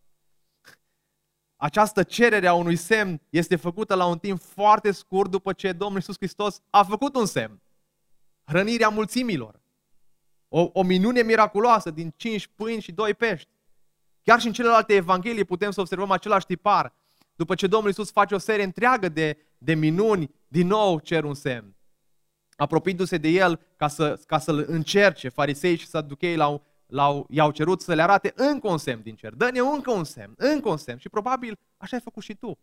Această 1.57 2.03
cerere 2.03 2.47
a 2.47 2.55
unui 2.55 2.77
semn 2.77 3.21
este 3.31 3.57
făcută 3.57 3.95
la 3.95 4.07
un 4.07 4.19
timp 4.19 4.41
foarte 4.41 4.91
scurt 4.91 5.31
după 5.31 5.53
ce 5.53 5.73
Domnul 5.73 5.97
Iisus 5.97 6.17
Hristos 6.17 6.63
a 6.71 6.85
făcut 6.85 7.15
un 7.15 7.27
semn. 7.27 7.61
Hrănirea 8.45 8.89
mulțimilor. 8.89 9.61
O, 10.49 10.71
o 10.73 10.83
minune 10.83 11.23
miraculoasă 11.23 11.91
din 11.91 12.15
cinci 12.17 12.47
pâini 12.47 12.81
și 12.81 12.93
doi 12.93 13.15
pești. 13.15 13.49
Chiar 14.23 14.41
și 14.41 14.47
în 14.47 14.53
celelalte 14.53 14.95
evanghelii 14.95 15.45
putem 15.45 15.71
să 15.71 15.81
observăm 15.81 16.11
același 16.11 16.47
tipar. 16.47 16.95
După 17.37 17.55
ce 17.55 17.67
Domnul 17.67 17.89
Iisus 17.89 18.11
face 18.11 18.35
o 18.35 18.39
serie 18.39 18.65
întreagă 18.65 19.09
de, 19.09 19.39
de 19.59 19.75
minuni, 19.75 20.35
din 20.49 20.67
nou 20.67 20.99
cer 20.99 21.25
un 21.25 21.35
semn. 21.35 21.77
Apropiindu-se 22.57 23.17
de 23.19 23.29
el 23.29 23.61
ca, 23.77 23.89
să, 23.89 24.21
ca 24.27 24.39
să-l 24.39 24.65
încerce, 24.69 25.29
farisei 25.29 25.77
și 25.77 25.87
saduchei 25.87 26.37
l-au, 26.37 26.63
l-au, 26.89 27.27
i-au 27.31 27.51
cerut 27.51 27.81
să 27.81 27.95
le 27.95 28.03
arate 28.03 28.33
încă 28.37 28.69
un 28.69 28.79
semn 28.79 29.03
din 29.03 29.15
cer. 29.15 29.35
Dă-ne 29.35 29.59
încă 29.59 29.91
un 29.91 30.05
semn, 30.05 30.35
încă 30.37 30.69
un 30.69 30.77
semn. 30.77 30.99
Și 30.99 31.09
probabil 31.09 31.59
așa 31.77 31.97
ai 31.97 32.03
făcut 32.03 32.23
și 32.23 32.35
tu. 32.35 32.59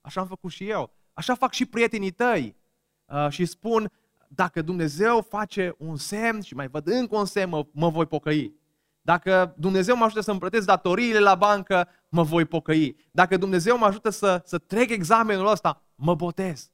Așa 0.00 0.20
am 0.20 0.26
făcut 0.26 0.50
și 0.50 0.68
eu. 0.68 0.92
Așa 1.12 1.34
fac 1.34 1.52
și 1.52 1.66
prietenii 1.66 2.10
tăi. 2.10 2.56
Uh, 3.04 3.28
și 3.30 3.44
spun, 3.44 3.92
dacă 4.28 4.62
Dumnezeu 4.62 5.22
face 5.22 5.74
un 5.78 5.96
semn 5.96 6.40
și 6.40 6.54
mai 6.54 6.68
văd 6.68 6.86
încă 6.86 7.16
un 7.16 7.24
semn, 7.24 7.50
mă, 7.50 7.66
mă 7.70 7.88
voi 7.88 8.06
pocăi. 8.06 8.54
Dacă 9.00 9.54
Dumnezeu 9.56 9.96
mă 9.96 10.04
ajută 10.04 10.20
să-mi 10.20 10.38
plătesc 10.38 10.66
datoriile 10.66 11.18
la 11.18 11.34
bancă, 11.34 11.88
mă 12.08 12.22
voi 12.22 12.44
pocăi. 12.44 12.96
Dacă 13.10 13.36
Dumnezeu 13.36 13.78
mă 13.78 13.84
ajută 13.84 14.10
să, 14.10 14.42
să 14.44 14.58
trec 14.58 14.90
examenul 14.90 15.46
ăsta, 15.46 15.82
mă 15.94 16.14
botez. 16.14 16.70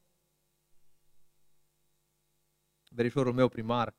Verișorul 2.88 3.32
meu 3.32 3.48
primar 3.48 3.94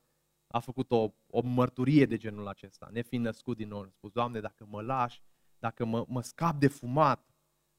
a 0.56 0.60
făcut 0.60 0.92
o, 0.92 1.14
o 1.28 1.42
mărturie 1.42 2.06
de 2.06 2.18
genul 2.18 2.48
acesta, 2.48 2.90
nefiind 2.92 3.26
născut 3.26 3.58
din 3.58 3.68
nou. 3.68 3.82
A 3.82 3.88
spus, 3.90 4.12
Doamne, 4.12 4.40
dacă 4.40 4.66
mă 4.70 4.82
lași, 4.82 5.22
dacă 5.60 5.86
mă, 5.86 6.06
mă 6.08 6.22
scap 6.22 6.56
de 6.56 6.68
fumat, 6.68 7.30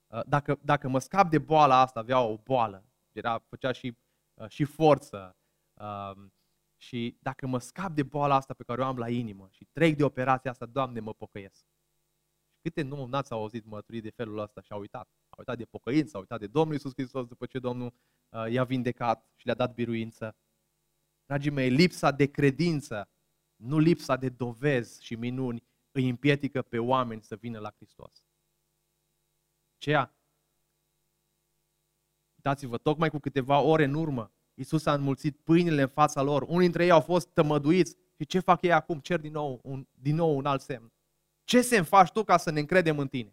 uh, 0.06 0.20
dacă, 0.26 0.58
dacă 0.62 0.88
mă 0.88 0.98
scap 0.98 1.30
de 1.30 1.38
boala 1.38 1.80
asta, 1.80 2.00
avea 2.00 2.20
o 2.20 2.36
boală, 2.36 2.84
era, 3.12 3.38
făcea 3.38 3.72
și, 3.72 3.96
uh, 4.34 4.48
și 4.48 4.64
forță, 4.64 5.36
um, 5.74 6.32
și 6.76 7.16
dacă 7.20 7.46
mă 7.46 7.58
scap 7.58 7.90
de 7.90 8.02
boala 8.02 8.34
asta 8.34 8.54
pe 8.54 8.62
care 8.62 8.80
o 8.80 8.84
am 8.84 8.96
la 8.96 9.08
inimă 9.08 9.48
și 9.50 9.64
trec 9.72 9.96
de 9.96 10.04
operația 10.04 10.50
asta, 10.50 10.66
Doamne, 10.66 11.00
mă 11.00 11.12
pocăiesc. 11.12 11.66
Și 12.50 12.58
câte 12.62 12.82
nu 12.82 13.06
n-ați 13.06 13.32
auzit 13.32 13.66
mărturii 13.66 14.00
de 14.00 14.10
felul 14.10 14.38
ăsta 14.38 14.60
și 14.60 14.72
au 14.72 14.80
uitat. 14.80 15.08
Au 15.28 15.38
uitat 15.38 15.56
de 15.56 15.64
pocăință, 15.64 16.10
au 16.14 16.20
uitat 16.20 16.38
de 16.38 16.46
Domnul 16.46 16.72
Iisus 16.72 16.92
Hristos 16.92 17.26
după 17.26 17.46
ce 17.46 17.58
Domnul 17.58 17.92
uh, 18.28 18.50
i-a 18.50 18.64
vindecat 18.64 19.26
și 19.36 19.46
le-a 19.46 19.54
dat 19.54 19.74
biruință. 19.74 20.36
Dragii 21.26 21.50
mei, 21.50 21.70
lipsa 21.70 22.10
de 22.10 22.26
credință, 22.26 23.08
nu 23.56 23.78
lipsa 23.78 24.16
de 24.16 24.28
dovezi 24.28 25.04
și 25.04 25.14
minuni, 25.14 25.62
îi 25.92 26.08
împiedică 26.08 26.62
pe 26.62 26.78
oameni 26.78 27.22
să 27.22 27.36
vină 27.36 27.58
la 27.58 27.70
Hristos. 27.70 28.24
Ceea, 29.78 30.14
uitați-vă, 32.34 32.78
tocmai 32.78 33.10
cu 33.10 33.18
câteva 33.18 33.60
ore 33.60 33.84
în 33.84 33.94
urmă, 33.94 34.30
Iisus 34.58 34.86
a 34.86 34.92
înmulțit 34.92 35.36
pâinile 35.36 35.82
în 35.82 35.88
fața 35.88 36.22
lor. 36.22 36.42
Unii 36.42 36.58
dintre 36.58 36.84
ei 36.84 36.90
au 36.90 37.00
fost 37.00 37.28
tămăduiți. 37.28 37.96
Și 38.18 38.26
ce 38.26 38.38
fac 38.38 38.62
ei 38.62 38.72
acum? 38.72 38.98
Cer 38.98 39.20
din 39.20 39.32
nou 39.32 39.60
un, 39.62 39.86
din 39.92 40.14
nou 40.14 40.36
un 40.36 40.46
alt 40.46 40.60
semn. 40.60 40.92
Ce 41.44 41.60
semn 41.60 41.84
faci 41.84 42.10
tu 42.10 42.24
ca 42.24 42.36
să 42.36 42.50
ne 42.50 42.60
încredem 42.60 42.98
în 42.98 43.08
tine? 43.08 43.28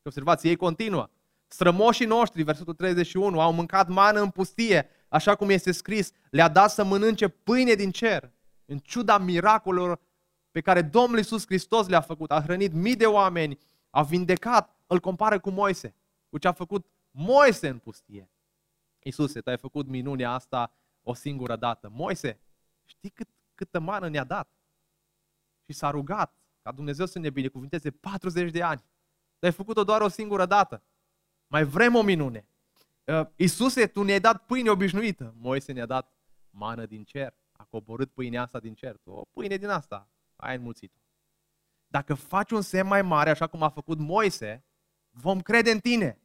Și 0.00 0.06
observați, 0.06 0.46
ei 0.46 0.56
continuă. 0.56 1.10
Strămoșii 1.46 2.06
noștri, 2.06 2.42
versetul 2.42 2.74
31, 2.74 3.40
au 3.40 3.52
mâncat 3.52 3.88
mană 3.88 4.20
în 4.20 4.30
pustie, 4.30 4.88
așa 5.08 5.34
cum 5.34 5.50
este 5.50 5.72
scris, 5.72 6.12
le-a 6.30 6.48
dat 6.48 6.70
să 6.70 6.84
mănânce 6.84 7.28
pâine 7.28 7.74
din 7.74 7.90
cer, 7.90 8.32
în 8.64 8.78
ciuda 8.78 9.18
miracolelor 9.18 10.00
pe 10.50 10.60
care 10.60 10.82
Domnul 10.82 11.18
Iisus 11.18 11.46
Hristos 11.46 11.88
le-a 11.88 12.00
făcut. 12.00 12.30
A 12.30 12.42
hrănit 12.42 12.72
mii 12.72 12.96
de 12.96 13.06
oameni, 13.06 13.58
a 13.90 14.02
vindecat, 14.02 14.76
îl 14.86 15.00
compară 15.00 15.38
cu 15.40 15.50
Moise, 15.50 15.94
cu 16.28 16.38
ce 16.38 16.48
a 16.48 16.52
făcut 16.52 16.86
Moise 17.10 17.68
în 17.68 17.78
pustie. 17.78 18.30
Iisuse, 19.02 19.40
tu 19.40 19.50
ai 19.50 19.58
făcut 19.58 19.86
minunea 19.86 20.30
asta 20.30 20.72
o 21.02 21.14
singură 21.14 21.56
dată. 21.56 21.88
Moise, 21.88 22.40
știi 22.84 23.10
cât, 23.10 23.28
câtă 23.54 23.78
mană 23.80 24.08
ne-a 24.08 24.24
dat? 24.24 24.48
Și 25.64 25.72
s-a 25.72 25.90
rugat 25.90 26.34
ca 26.62 26.72
Dumnezeu 26.72 27.06
să 27.06 27.18
ne 27.18 27.30
binecuvinteze 27.30 27.90
40 27.90 28.50
de 28.50 28.62
ani. 28.62 28.84
Tu 29.38 29.46
ai 29.46 29.52
făcut-o 29.52 29.84
doar 29.84 30.00
o 30.00 30.08
singură 30.08 30.46
dată. 30.46 30.82
Mai 31.46 31.64
vrem 31.64 31.94
o 31.94 32.02
minune. 32.02 32.48
Uh, 33.08 33.26
Iisuse, 33.36 33.86
tu 33.86 34.02
ne-ai 34.02 34.20
dat 34.20 34.46
pâine 34.46 34.70
obișnuită. 34.70 35.34
Moise 35.38 35.72
ne-a 35.72 35.86
dat 35.86 36.12
mană 36.50 36.86
din 36.86 37.04
cer. 37.04 37.34
A 37.52 37.64
coborât 37.64 38.10
pâinea 38.10 38.42
asta 38.42 38.60
din 38.60 38.74
cer. 38.74 38.96
O 39.04 39.24
pâine 39.32 39.56
din 39.56 39.68
asta. 39.68 40.10
Ai 40.36 40.56
înmulțit-o. 40.56 40.98
Dacă 41.86 42.14
faci 42.14 42.50
un 42.50 42.60
semn 42.60 42.88
mai 42.88 43.02
mare, 43.02 43.30
așa 43.30 43.46
cum 43.46 43.62
a 43.62 43.68
făcut 43.68 43.98
Moise, 43.98 44.64
vom 45.10 45.40
crede 45.40 45.70
în 45.70 45.78
tine. 45.78 46.20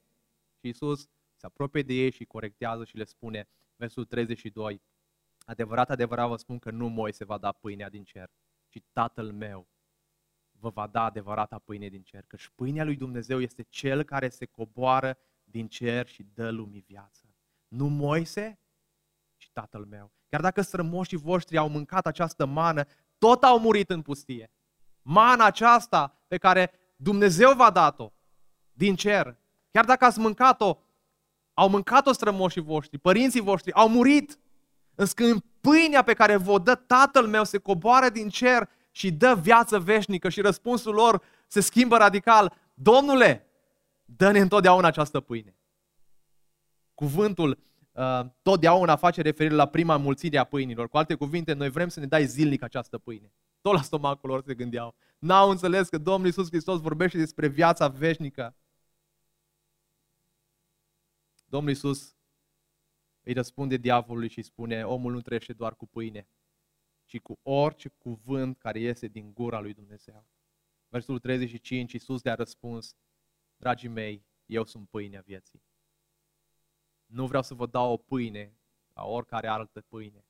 Și 0.60 0.68
Iisus 0.68 1.02
se 1.36 1.46
apropie 1.46 1.82
de 1.82 1.94
ei 1.94 2.12
și 2.12 2.26
corectează 2.26 2.84
și 2.84 2.98
le 2.98 3.04
spune, 3.04 3.48
versul 3.76 4.06
32, 4.06 4.82
adevărat, 5.46 5.90
adevărat 5.90 6.28
vă 6.28 6.36
spun 6.36 6.60
că 6.60 6.72
nu 6.72 6.88
Moise 6.88 7.26
va 7.26 7.38
da 7.38 7.52
pâinea 7.52 7.90
din 7.90 8.04
cer, 8.04 8.30
ci 8.70 8.82
Tatăl 8.92 9.32
meu 9.32 9.68
vă 10.52 10.70
va 10.70 10.88
da 10.88 11.04
adevărata 11.04 11.60
pâine 11.60 11.88
din 11.88 12.04
cer, 12.04 12.24
căci 12.28 12.50
pâinea 12.56 12.84
lui 12.84 12.96
Dumnezeu 12.96 13.42
este 13.42 13.62
cel 13.62 14.04
care 14.04 14.30
se 14.30 14.46
coboară 14.46 15.18
din 15.54 15.68
cer 15.68 16.08
și 16.08 16.26
dă 16.34 16.50
lumii 16.50 16.84
viață. 16.88 17.36
Nu 17.68 17.88
Moise, 17.88 18.60
ci 19.38 19.50
Tatăl 19.54 19.86
meu. 19.86 20.12
Chiar 20.30 20.42
dacă 20.42 20.62
strămoșii 20.62 21.18
voștri 21.18 21.58
au 21.58 21.70
mâncat 21.70 22.06
această 22.06 22.46
mană, 22.46 22.84
tot 23.18 23.44
au 23.44 23.60
murit 23.60 23.90
în 23.90 24.02
pustie. 24.02 24.52
Mana 25.02 25.46
aceasta 25.46 26.24
pe 26.28 26.38
care 26.38 26.72
Dumnezeu 26.96 27.54
v-a 27.54 27.70
dat-o 27.70 28.14
din 28.72 28.96
cer, 28.96 29.38
chiar 29.72 29.86
dacă 29.86 30.06
ați 30.06 30.20
mâncat-o 30.20 30.78
au 31.54 31.70
mâncat-o 31.70 32.12
strămoșii 32.12 32.62
voștri, 32.62 32.98
părinții 32.98 33.42
voștri, 33.42 33.74
au 33.74 33.90
murit. 33.90 34.40
În 34.96 35.06
schimb, 35.06 35.44
pâinea 35.62 36.04
pe 36.04 36.14
care 36.14 36.36
vă 36.36 36.60
dă 36.60 36.76
tatăl 36.76 37.28
meu 37.28 37.44
se 37.44 37.58
coboară 37.58 38.10
din 38.10 38.30
cer 38.30 38.70
și 38.92 39.12
dă 39.12 39.36
viață 39.36 39.80
veșnică 39.80 40.30
și 40.30 40.42
răspunsul 40.42 40.94
lor 40.94 41.22
se 41.48 41.60
schimbă 41.60 41.98
radical. 41.98 42.54
Domnule, 42.74 43.53
dă-ne 44.18 44.40
întotdeauna 44.40 44.88
această 44.88 45.20
pâine. 45.20 45.58
Cuvântul 46.94 47.64
uh, 47.92 48.26
totdeauna 48.42 48.96
face 48.96 49.22
referire 49.22 49.56
la 49.56 49.68
prima 49.68 49.98
mulțire 49.98 50.38
a 50.38 50.44
pâinilor. 50.44 50.90
Cu 50.90 50.98
alte 50.98 51.16
cuvinte, 51.16 51.54
noi 51.54 51.70
vrem 51.70 51.88
să 51.88 52.00
ne 52.00 52.06
dai 52.06 52.26
zilnic 52.26 52.62
această 52.62 52.98
pâine. 52.98 53.34
Tot 53.62 53.74
la 53.74 53.82
stomacul 53.82 54.30
lor 54.30 54.44
se 54.46 54.54
gândeau. 54.54 54.96
N-au 55.20 55.50
înțeles 55.50 55.90
că 55.90 55.98
Domnul 55.98 56.26
Iisus 56.26 56.48
Hristos 56.48 56.80
vorbește 56.80 57.18
despre 57.18 57.48
viața 57.48 57.88
veșnică 57.88 58.56
Domnul 61.54 61.72
Iisus 61.72 62.16
îi 63.24 63.34
răspunde 63.34 63.78
diavolului 63.78 64.30
și 64.30 64.42
spune, 64.42 64.84
omul 64.86 65.12
nu 65.12 65.22
trăiește 65.22 65.54
doar 65.54 65.76
cu 65.76 65.88
pâine, 65.88 66.28
ci 67.06 67.20
cu 67.20 67.40
orice 67.42 67.90
cuvânt 67.90 68.58
care 68.58 68.80
iese 68.80 69.08
din 69.08 69.34
gura 69.34 69.60
lui 69.60 69.74
Dumnezeu. 69.74 70.26
Versul 70.88 71.20
35, 71.20 71.94
Iisus 71.94 72.24
le-a 72.24 72.36
răspuns, 72.36 72.96
dragii 73.64 73.90
mei, 73.90 74.26
eu 74.46 74.64
sunt 74.64 74.90
pâinea 74.90 75.22
vieții. 75.26 75.64
Nu 77.06 77.28
vreau 77.28 77.44
să 77.44 77.54
vă 77.54 77.66
dau 77.66 77.92
o 77.92 77.98
pâine 77.98 78.58
ca 78.94 79.04
oricare 79.04 79.48
altă 79.48 79.82
pâine. 79.82 80.26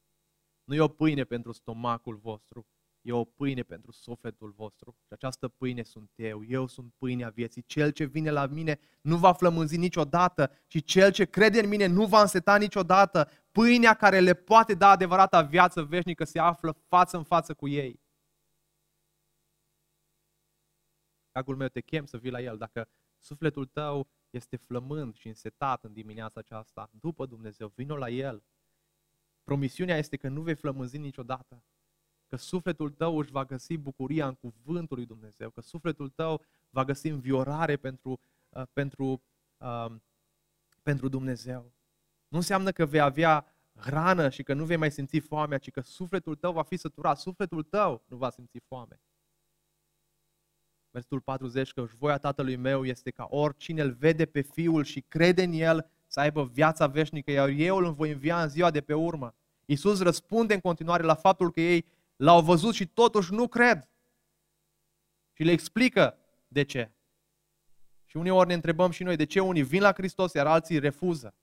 Nu 0.64 0.76
e 0.76 0.82
o 0.82 0.88
pâine 0.88 1.24
pentru 1.24 1.52
stomacul 1.52 2.16
vostru, 2.16 2.68
e 3.02 3.12
o 3.12 3.24
pâine 3.24 3.64
pentru 3.64 3.92
sufletul 3.92 4.52
vostru. 4.52 4.92
Și 4.92 5.14
această 5.14 5.48
pâine 5.48 5.84
sunt 5.84 6.12
eu, 6.16 6.44
eu 6.46 6.68
sunt 6.68 6.94
pâinea 6.98 7.30
vieții. 7.30 7.64
Cel 7.64 7.92
ce 7.92 8.06
vine 8.06 8.32
la 8.32 8.46
mine 8.46 8.80
nu 9.02 9.18
va 9.18 9.34
flămânzi 9.34 9.78
niciodată 9.78 10.52
și 10.68 10.84
cel 10.84 11.12
ce 11.12 11.26
crede 11.26 11.60
în 11.60 11.68
mine 11.68 11.86
nu 11.86 12.06
va 12.06 12.22
înseta 12.22 12.58
niciodată. 12.58 13.30
Pâinea 13.52 13.94
care 13.94 14.20
le 14.20 14.34
poate 14.34 14.74
da 14.74 14.90
adevărata 14.90 15.42
viață 15.42 15.84
veșnică 15.84 16.24
se 16.24 16.40
află 16.40 16.78
față 16.88 17.18
în 17.18 17.24
față 17.24 17.54
cu 17.54 17.68
ei. 17.68 18.02
Dragul 21.32 21.56
meu, 21.56 21.68
te 21.68 21.82
chem 21.82 22.06
să 22.06 22.18
vii 22.18 22.32
la 22.32 22.42
El. 22.42 22.58
Dacă 22.58 22.90
sufletul 23.24 23.66
tău 23.66 24.08
este 24.30 24.56
flămând 24.56 25.16
și 25.16 25.28
însetat 25.28 25.84
în 25.84 25.94
dimineața 25.94 26.40
aceasta, 26.40 26.90
după 27.00 27.26
Dumnezeu, 27.26 27.72
vină 27.76 27.96
la 27.96 28.10
El. 28.10 28.44
Promisiunea 29.44 29.98
este 29.98 30.18
că 30.18 30.28
nu 30.28 30.42
vei 30.42 30.56
flămânzi 30.56 30.98
niciodată 30.98 31.64
că 32.28 32.36
sufletul 32.36 32.92
tău 32.92 33.18
își 33.18 33.32
va 33.32 33.46
găsi 33.46 33.78
bucuria 33.78 34.28
în 34.28 34.34
cuvântul 34.34 34.98
lui 34.98 35.06
Dumnezeu, 35.06 35.50
că 35.50 35.62
sufletul 35.62 36.10
tău 36.10 36.42
va 36.70 36.86
găsi 36.86 37.08
înviorare 37.08 37.78
pentru, 37.78 38.20
uh, 38.50 38.64
pentru, 38.74 39.22
uh, 39.58 39.96
pentru 40.82 41.08
Dumnezeu. 41.08 41.72
Nu 42.28 42.38
înseamnă 42.38 42.72
că 42.72 42.86
vei 42.86 43.00
avea 43.00 43.46
hrană 43.76 44.30
și 44.30 44.44
că 44.44 44.54
nu 44.54 44.66
vei 44.66 44.78
mai 44.78 44.92
simți 44.92 45.20
foamea, 45.20 45.58
ci 45.58 45.72
că 45.72 45.82
sufletul 45.82 46.36
tău 46.36 46.54
va 46.54 46.64
fi 46.64 46.78
săturat, 46.78 47.20
sufletul 47.20 47.64
tău 47.64 48.04
nu 48.08 48.18
va 48.18 48.30
simți 48.30 48.58
foame. 48.58 49.02
Versetul 50.94 51.22
40, 51.22 51.72
că 51.72 51.86
voia 51.98 52.18
Tatălui 52.18 52.56
meu 52.56 52.86
este 52.86 53.12
ca 53.12 53.28
oricine 53.30 53.82
îl 53.82 53.92
vede 53.92 54.26
pe 54.26 54.42
Fiul 54.42 54.84
și 54.84 55.02
crede 55.02 55.44
în 55.44 55.52
El 55.52 55.90
să 56.08 56.20
aibă 56.20 56.46
viața 56.46 56.88
veșnică, 56.88 57.32
iar 57.32 57.50
eu 57.50 57.78
îl 57.78 57.94
voi 57.94 58.12
învia 58.12 58.42
în 58.42 58.50
ziua 58.50 58.72
de 58.72 58.82
pe 58.82 58.94
urmă. 58.94 59.36
Iisus 59.66 60.02
răspunde 60.02 60.54
în 60.54 60.60
continuare 60.60 61.04
la 61.04 61.16
faptul 61.16 61.52
că 61.52 61.62
ei 61.62 61.86
l-au 62.16 62.42
văzut 62.42 62.74
și 62.74 62.88
totuși 62.88 63.34
nu 63.34 63.48
cred. 63.48 63.90
Și 65.32 65.44
le 65.44 65.52
explică 65.52 66.18
de 66.48 66.64
ce. 66.64 66.92
Și 68.06 68.18
uneori 68.18 68.48
ne 68.48 68.54
întrebăm 68.54 68.92
și 68.92 69.04
noi 69.04 69.16
de 69.16 69.26
ce 69.26 69.40
unii 69.40 69.64
vin 69.64 69.82
la 69.82 69.94
Hristos, 69.94 70.34
iar 70.34 70.48
alții 70.48 70.80
refuză. 70.80 71.34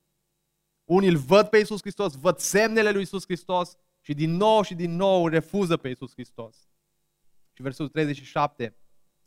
Unii 0.84 1.08
îl 1.08 1.16
văd 1.16 1.46
pe 1.46 1.58
Iisus 1.58 1.80
Hristos, 1.80 2.14
văd 2.14 2.38
semnele 2.38 2.90
lui 2.90 3.00
Iisus 3.00 3.24
Hristos 3.24 3.76
și 4.00 4.14
din 4.14 4.30
nou 4.30 4.62
și 4.62 4.74
din 4.74 4.96
nou 4.96 5.28
refuză 5.28 5.76
pe 5.76 5.88
Iisus 5.88 6.12
Hristos. 6.12 6.56
Și 7.52 7.62
versetul 7.62 7.88
37 7.88 8.74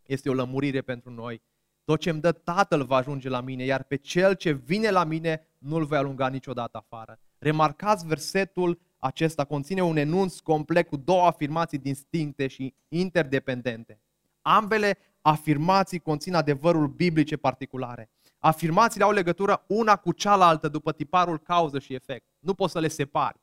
este 0.05 0.29
o 0.29 0.33
lămurire 0.33 0.81
pentru 0.81 1.11
noi. 1.11 1.41
Tot 1.83 1.99
ce 1.99 2.09
îmi 2.09 2.21
dă 2.21 2.31
Tatăl 2.31 2.83
va 2.83 2.95
ajunge 2.95 3.29
la 3.29 3.41
mine, 3.41 3.63
iar 3.63 3.83
pe 3.83 3.95
cel 3.95 4.33
ce 4.33 4.51
vine 4.51 4.89
la 4.89 5.03
mine 5.03 5.47
nu-l 5.57 5.85
voi 5.85 5.97
alunga 5.97 6.27
niciodată 6.27 6.77
afară. 6.77 7.19
Remarcați 7.37 8.07
versetul 8.07 8.79
acesta 8.97 9.45
conține 9.45 9.83
un 9.83 9.97
enunț 9.97 10.39
complet 10.39 10.87
cu 10.87 10.97
două 10.97 11.25
afirmații 11.25 11.77
distincte 11.77 12.47
și 12.47 12.73
interdependente. 12.87 13.99
Ambele 14.41 14.97
afirmații 15.21 15.99
conțin 15.99 16.35
adevărul 16.35 16.87
biblice 16.87 17.37
particulare. 17.37 18.09
Afirmațiile 18.37 19.05
au 19.05 19.11
legătură 19.11 19.63
una 19.67 19.95
cu 19.95 20.11
cealaltă 20.11 20.67
după 20.67 20.91
tiparul 20.91 21.39
cauză 21.39 21.79
și 21.79 21.93
efect. 21.93 22.25
Nu 22.39 22.53
poți 22.53 22.71
să 22.71 22.79
le 22.79 22.87
separi. 22.87 23.41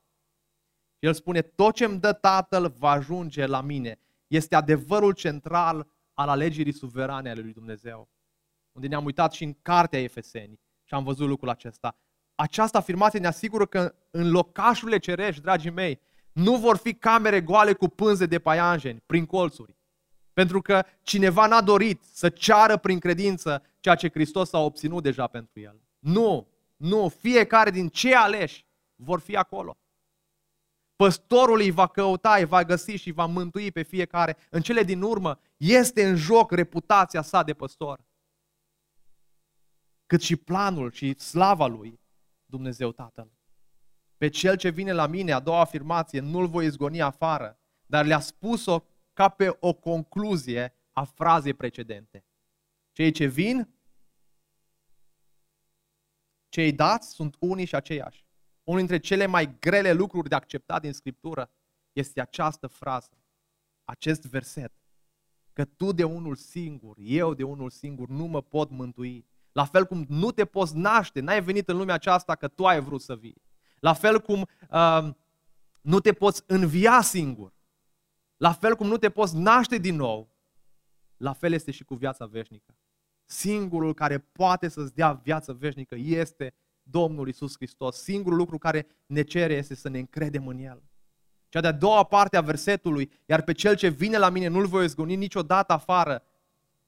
El 0.99 1.13
spune, 1.13 1.43
tot 1.43 1.75
ce 1.75 1.85
îmi 1.85 1.99
dă 1.99 2.13
Tatăl 2.13 2.75
va 2.79 2.91
ajunge 2.91 3.47
la 3.47 3.61
mine. 3.61 3.99
Este 4.27 4.55
adevărul 4.55 5.13
central 5.13 5.87
al 6.15 6.29
alegerii 6.29 6.73
suverane 6.73 7.31
ale 7.31 7.41
lui 7.41 7.53
Dumnezeu. 7.53 8.09
Unde 8.73 8.87
ne-am 8.87 9.05
uitat 9.05 9.33
și 9.33 9.45
în 9.45 9.57
cartea 9.63 10.01
Efeseni 10.01 10.61
și 10.85 10.95
am 10.95 11.05
văzut 11.05 11.29
lucrul 11.29 11.49
acesta 11.49 11.97
această 12.41 12.77
afirmație 12.77 13.19
ne 13.19 13.27
asigură 13.27 13.67
că 13.67 13.95
în 14.11 14.31
locașurile 14.31 14.99
cerești, 14.99 15.41
dragii 15.41 15.71
mei, 15.71 16.01
nu 16.33 16.57
vor 16.57 16.77
fi 16.77 16.95
camere 16.95 17.41
goale 17.41 17.73
cu 17.73 17.89
pânze 17.89 18.27
de 18.27 18.39
paianjeni 18.39 19.03
prin 19.07 19.27
colțuri. 19.27 19.77
Pentru 20.33 20.61
că 20.61 20.85
cineva 21.03 21.47
n-a 21.47 21.61
dorit 21.61 22.03
să 22.13 22.29
ceară 22.29 22.77
prin 22.77 22.99
credință 22.99 23.63
ceea 23.81 23.95
ce 23.95 24.11
Hristos 24.11 24.53
a 24.53 24.59
obținut 24.59 25.03
deja 25.03 25.27
pentru 25.27 25.61
el. 25.61 25.81
Nu, 25.99 26.49
nu, 26.77 27.09
fiecare 27.09 27.71
din 27.71 27.89
cei 27.89 28.15
aleși 28.15 28.67
vor 28.95 29.21
fi 29.21 29.37
acolo. 29.37 29.79
Păstorul 30.97 31.59
îi 31.61 31.71
va 31.71 31.87
căuta, 31.87 32.35
îi 32.35 32.45
va 32.45 32.65
găsi 32.65 32.91
și 32.91 33.11
va 33.11 33.27
mântui 33.27 33.73
pe 33.73 33.83
fiecare. 33.83 34.37
În 34.51 34.61
cele 34.61 34.83
din 34.83 35.03
urmă 35.03 35.41
este 35.61 36.09
în 36.09 36.17
joc 36.17 36.51
reputația 36.53 37.23
sa 37.23 37.43
de 37.43 37.55
păstor. 37.55 38.07
Cât 40.07 40.21
și 40.21 40.37
planul 40.37 40.91
și 40.91 41.19
slava 41.19 41.67
lui 41.67 42.01
Dumnezeu 42.45 42.93
Tatăl. 42.93 43.33
Pe 44.17 44.29
cel 44.29 44.57
ce 44.57 44.69
vine 44.69 44.93
la 44.93 45.07
mine, 45.07 45.33
a 45.33 45.41
doua 45.41 45.61
afirmație, 45.61 46.21
nu-l 46.21 46.47
voi 46.47 46.67
izgoni 46.67 47.01
afară, 47.01 47.61
dar 47.87 48.07
le-a 48.07 48.21
spus-o 48.21 48.85
ca 49.13 49.29
pe 49.29 49.57
o 49.61 49.73
concluzie 49.75 50.75
a 50.93 51.05
frazei 51.05 51.55
precedente. 51.55 52.25
Cei 52.93 53.11
ce 53.11 53.27
vin, 53.27 53.75
cei 56.49 56.73
dați 56.73 57.11
sunt 57.11 57.37
unii 57.39 57.65
și 57.65 57.75
aceiași. 57.75 58.27
Unul 58.63 58.79
dintre 58.79 58.99
cele 58.99 59.27
mai 59.27 59.59
grele 59.59 59.93
lucruri 59.93 60.29
de 60.29 60.35
acceptat 60.35 60.81
din 60.81 60.93
Scriptură 60.93 61.53
este 61.93 62.21
această 62.21 62.67
frază, 62.67 63.19
acest 63.85 64.27
verset. 64.27 64.80
Că 65.53 65.65
tu 65.65 65.93
de 65.93 66.05
unul 66.05 66.37
singur, 66.37 66.97
eu 66.99 67.35
de 67.35 67.43
unul 67.43 67.71
singur 67.71 68.09
nu 68.09 68.25
mă 68.25 68.43
pot 68.43 68.71
mântui. 68.71 69.27
La 69.53 69.65
fel 69.65 69.87
cum 69.87 70.05
nu 70.09 70.31
te 70.31 70.45
poți 70.45 70.77
naște, 70.77 71.21
n-ai 71.21 71.43
venit 71.43 71.69
în 71.69 71.77
lumea 71.77 71.95
aceasta 71.95 72.35
că 72.35 72.49
tu 72.49 72.67
ai 72.67 72.81
vrut 72.81 73.01
să 73.01 73.17
vii. 73.17 73.43
La 73.81 73.93
fel 73.93 74.21
cum 74.21 74.47
uh, 74.71 75.09
nu 75.81 76.01
te 76.01 76.13
poți 76.13 76.43
învia 76.47 77.01
singur. 77.01 77.55
La 78.37 78.53
fel 78.53 78.77
cum 78.77 78.87
nu 78.87 78.97
te 78.97 79.11
poți 79.11 79.37
naște 79.37 79.79
din 79.79 79.97
nou. 79.97 80.35
La 81.17 81.33
fel 81.33 81.53
este 81.53 81.71
și 81.71 81.85
cu 81.85 81.95
viața 81.95 82.27
veșnică. 82.27 82.77
Singurul 83.25 83.95
care 83.95 84.19
poate 84.19 84.69
să-ți 84.69 84.95
dea 84.95 85.13
viață 85.13 85.53
veșnică 85.53 85.95
este 85.99 86.55
Domnul 86.83 87.29
Isus 87.29 87.55
Hristos. 87.57 87.97
Singurul 87.97 88.39
lucru 88.39 88.59
care 88.59 88.87
ne 89.07 89.23
cere 89.23 89.55
este 89.55 89.75
să 89.75 89.89
ne 89.89 89.99
încredem 89.99 90.47
în 90.47 90.59
El. 90.59 90.83
Cea 91.51 91.61
de-a 91.61 91.73
doua 91.73 92.05
parte 92.05 92.37
a 92.37 92.41
versetului, 92.41 93.13
iar 93.27 93.43
pe 93.43 93.53
cel 93.53 93.77
ce 93.77 93.89
vine 93.89 94.19
la 94.19 94.29
mine 94.29 94.47
nu-l 94.47 94.67
voi 94.67 94.89
zgoni 94.89 95.17
niciodată 95.17 95.73
afară, 95.73 96.23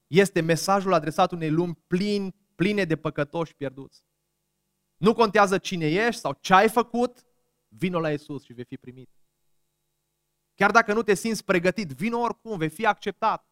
este 0.07 0.41
mesajul 0.41 0.93
adresat 0.93 1.31
unei 1.31 1.49
lumi 1.49 1.77
plin 1.87 2.33
pline 2.55 2.83
de 2.85 2.95
păcătoși 2.95 3.55
pierduți. 3.55 4.05
Nu 4.97 5.13
contează 5.13 5.57
cine 5.57 5.85
ești 5.85 6.21
sau 6.21 6.37
ce 6.39 6.53
ai 6.53 6.69
făcut, 6.69 7.25
vino 7.67 7.99
la 7.99 8.11
Isus 8.11 8.43
și 8.43 8.53
vei 8.53 8.63
fi 8.63 8.77
primit. 8.77 9.09
Chiar 10.55 10.71
dacă 10.71 10.93
nu 10.93 11.01
te 11.01 11.13
simți 11.13 11.43
pregătit, 11.43 11.89
vino 11.91 12.19
oricum, 12.19 12.57
vei 12.57 12.69
fi 12.69 12.85
acceptat. 12.85 13.47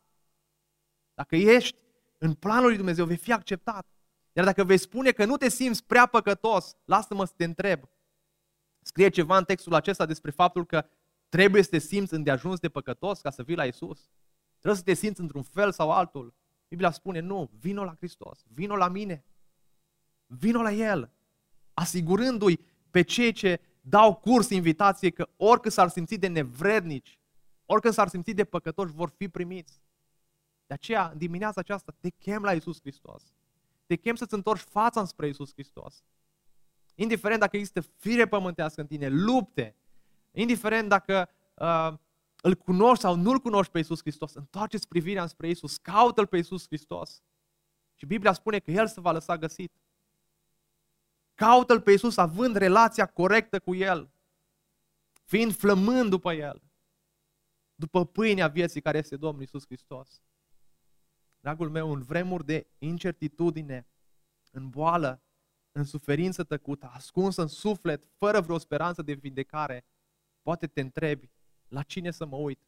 Dacă 1.14 1.36
ești 1.36 1.78
în 2.18 2.34
planul 2.34 2.68
lui 2.68 2.76
Dumnezeu, 2.76 3.06
vei 3.06 3.18
fi 3.18 3.34
acceptat. 3.34 3.88
Iar 4.34 4.46
dacă 4.46 4.64
vei 4.64 4.78
spune 4.78 5.12
că 5.12 5.26
nu 5.26 5.38
te 5.38 5.50
simți 5.50 5.84
prea 5.84 6.06
păcătos, 6.06 6.76
lasă-mă 6.86 7.26
să 7.26 7.34
te 7.36 7.44
întreb. 7.44 7.90
Scrie 8.82 9.10
ceva 9.10 9.38
în 9.38 9.44
textul 9.44 9.74
acesta 9.74 10.06
despre 10.06 10.32
faptul 10.32 10.66
că 10.66 10.86
trebuie 11.32 11.62
să 11.64 11.70
te 11.70 11.78
simți 11.78 12.14
îndeajuns 12.14 12.60
de 12.60 12.70
păcătos 12.70 13.22
ca 13.22 13.30
să 13.30 13.44
vii 13.44 13.56
la 13.56 13.66
Isus. 13.66 14.10
Trebuie 14.60 14.76
să 14.76 14.84
te 14.84 14.94
simți 14.94 15.20
într-un 15.20 15.44
fel 15.44 15.72
sau 15.72 15.92
altul. 15.92 16.34
Biblia 16.68 16.92
spune, 16.92 17.20
nu, 17.20 17.50
vino 17.60 17.84
la 17.84 17.96
Hristos, 17.96 18.44
vino 18.48 18.76
la 18.76 18.88
mine, 18.88 19.26
vino 20.26 20.62
la 20.62 20.72
El, 20.72 21.12
asigurându-i 21.74 22.60
pe 22.90 23.02
cei 23.02 23.32
ce 23.32 23.62
dau 23.82 24.16
curs 24.16 24.50
invitație 24.50 25.10
că 25.10 25.30
oricât 25.38 25.72
s-ar 25.72 25.90
simți 25.90 26.16
de 26.16 26.28
nevrednici, 26.28 27.20
oricât 27.66 27.94
s-ar 27.94 28.08
simți 28.08 28.32
de 28.32 28.44
păcătoși, 28.44 28.94
vor 28.94 29.10
fi 29.10 29.30
primiți. 29.30 29.82
De 30.66 30.74
aceea, 30.74 31.10
în 31.12 31.18
dimineața 31.18 31.62
aceasta, 31.62 31.96
te 32.00 32.10
chem 32.10 32.44
la 32.44 32.54
Isus 32.54 32.80
Hristos. 32.80 33.24
Te 33.86 33.96
chem 33.96 34.16
să-ți 34.16 34.34
întorci 34.34 34.62
fața 34.62 35.06
spre 35.06 35.28
Isus 35.28 35.52
Hristos. 35.54 36.04
Indiferent 36.96 37.40
dacă 37.40 37.56
există 37.56 37.82
fire 37.82 38.28
pământească 38.28 38.82
în 38.82 38.88
tine, 38.88 39.08
lupte, 39.08 39.76
indiferent 40.32 40.90
dacă 40.90 41.30
uh, 41.54 41.94
îl 42.42 42.56
cunoști 42.56 43.04
sau 43.04 43.16
nu-L 43.16 43.40
cunoști 43.40 43.72
pe 43.72 43.78
Iisus 43.78 44.00
Hristos, 44.00 44.34
întoarceți 44.34 44.88
privirea 44.88 45.28
spre 45.28 45.48
Iisus, 45.48 45.78
caută-L 45.78 46.28
pe 46.28 46.38
Iisus 46.38 46.66
Hristos. 46.66 47.24
Și 47.96 48.06
Biblia 48.06 48.34
spune 48.34 48.60
că 48.60 48.72
El 48.72 48.88
se 48.88 49.02
va 49.02 49.12
lăsa 49.12 49.38
găsit. 49.38 49.82
Caută-L 51.36 51.82
pe 51.82 51.92
Iisus 51.92 52.18
având 52.18 52.56
relația 52.56 53.06
corectă 53.06 53.60
cu 53.60 53.76
El, 53.76 54.12
fiind 55.24 55.56
flămând 55.56 56.10
după 56.10 56.34
El, 56.34 56.62
după 57.76 58.06
pâinea 58.06 58.48
vieții 58.48 58.82
care 58.82 58.98
este 58.98 59.18
Domnul 59.18 59.42
Iisus 59.42 59.66
Hristos. 59.66 60.22
Dragul 61.40 61.70
meu, 61.70 61.92
în 61.92 62.04
vremuri 62.04 62.46
de 62.46 62.68
incertitudine, 62.78 63.88
în 64.52 64.70
boală, 64.70 65.24
în 65.72 65.84
suferință 65.84 66.44
tăcută, 66.44 66.92
ascunsă 66.94 67.42
în 67.42 67.48
suflet, 67.48 68.04
fără 68.18 68.42
vreo 68.42 68.58
speranță 68.58 69.02
de 69.02 69.14
vindecare, 69.14 69.86
poate 70.42 70.68
te 70.68 70.82
întrebi, 70.82 71.30
la 71.68 71.84
cine 71.84 72.12
să 72.12 72.26
mă 72.26 72.36
uit, 72.36 72.60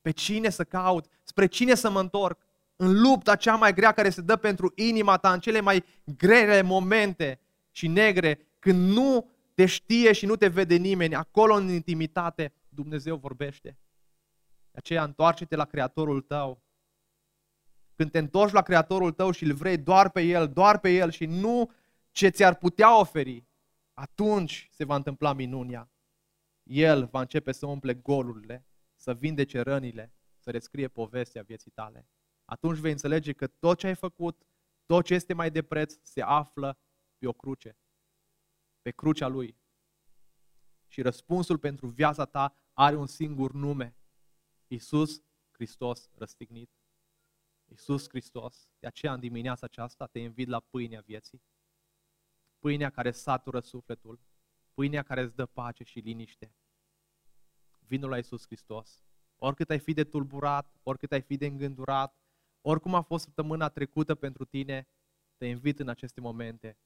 pe 0.00 0.10
cine 0.10 0.48
să 0.48 0.64
caut, 0.64 1.06
spre 1.22 1.46
cine 1.46 1.74
să 1.74 1.90
mă 1.90 2.00
întorc, 2.00 2.46
în 2.76 3.00
lupta 3.00 3.36
cea 3.36 3.54
mai 3.54 3.74
grea 3.74 3.92
care 3.92 4.10
se 4.10 4.20
dă 4.20 4.36
pentru 4.36 4.72
inima 4.74 5.16
ta, 5.16 5.32
în 5.32 5.40
cele 5.40 5.60
mai 5.60 5.84
grele 6.04 6.62
momente 6.62 7.40
și 7.70 7.88
negre, 7.88 8.46
când 8.58 8.90
nu 8.90 9.30
te 9.54 9.66
știe 9.66 10.12
și 10.12 10.26
nu 10.26 10.36
te 10.36 10.48
vede 10.48 10.76
nimeni, 10.76 11.14
acolo 11.14 11.54
în 11.54 11.68
intimitate, 11.68 12.52
Dumnezeu 12.68 13.16
vorbește. 13.16 13.78
De 14.70 14.78
aceea 14.78 15.04
întoarce-te 15.04 15.56
la 15.56 15.64
Creatorul 15.64 16.20
tău. 16.20 16.62
Când 17.94 18.10
te 18.10 18.18
întorci 18.18 18.52
la 18.52 18.62
Creatorul 18.62 19.12
tău 19.12 19.30
și 19.30 19.44
îl 19.44 19.52
vrei 19.52 19.78
doar 19.78 20.10
pe 20.10 20.20
El, 20.20 20.48
doar 20.48 20.78
pe 20.78 20.90
El 20.90 21.10
și 21.10 21.26
nu 21.26 21.70
ce 22.10 22.28
ți-ar 22.28 22.54
putea 22.54 22.98
oferi, 22.98 23.44
atunci 23.94 24.68
se 24.72 24.84
va 24.84 24.94
întâmpla 24.94 25.32
minunia. 25.32 25.90
El 26.66 27.06
va 27.06 27.20
începe 27.20 27.52
să 27.52 27.66
umple 27.66 27.94
golurile, 27.94 28.66
să 28.94 29.14
vindece 29.14 29.60
rănile, 29.60 30.14
să 30.38 30.50
rescrie 30.50 30.88
povestea 30.88 31.42
vieții 31.42 31.70
tale. 31.70 32.08
Atunci 32.44 32.78
vei 32.78 32.90
înțelege 32.90 33.32
că 33.32 33.46
tot 33.46 33.78
ce 33.78 33.86
ai 33.86 33.94
făcut, 33.94 34.46
tot 34.86 35.04
ce 35.04 35.14
este 35.14 35.32
mai 35.32 35.50
de 35.50 35.62
preț, 35.62 35.98
se 36.02 36.22
află 36.22 36.78
pe 37.18 37.26
o 37.26 37.32
cruce, 37.32 37.78
pe 38.82 38.90
crucea 38.90 39.26
Lui. 39.26 39.58
Și 40.86 41.02
răspunsul 41.02 41.58
pentru 41.58 41.86
viața 41.86 42.24
ta 42.24 42.56
are 42.72 42.96
un 42.96 43.06
singur 43.06 43.52
nume. 43.52 43.96
Iisus 44.66 45.22
Hristos 45.50 46.10
răstignit. 46.14 46.70
Iisus 47.64 48.08
Hristos. 48.08 48.68
De 48.78 48.86
aceea 48.86 49.12
în 49.12 49.20
dimineața 49.20 49.66
aceasta 49.66 50.06
te 50.06 50.18
invit 50.18 50.48
la 50.48 50.60
pâinea 50.60 51.00
vieții. 51.00 51.42
Pâinea 52.58 52.90
care 52.90 53.10
satură 53.10 53.60
sufletul. 53.60 54.20
Pâinea 54.76 55.02
care 55.02 55.20
îți 55.20 55.34
dă 55.34 55.46
pace 55.46 55.84
și 55.84 55.98
liniște. 55.98 56.54
Vinul 57.78 58.08
la 58.08 58.16
Iisus 58.16 58.44
Hristos. 58.46 59.04
Oricât 59.36 59.70
ai 59.70 59.78
fi 59.78 59.92
de 59.92 60.04
tulburat, 60.04 60.76
oricât 60.82 61.12
ai 61.12 61.20
fi 61.20 61.36
de 61.36 61.46
îngândurat, 61.46 62.16
oricum 62.60 62.94
a 62.94 63.00
fost 63.00 63.24
săptămâna 63.24 63.68
trecută 63.68 64.14
pentru 64.14 64.44
tine, 64.44 64.88
te 65.36 65.46
invit 65.46 65.78
în 65.78 65.88
aceste 65.88 66.20
momente 66.20 66.78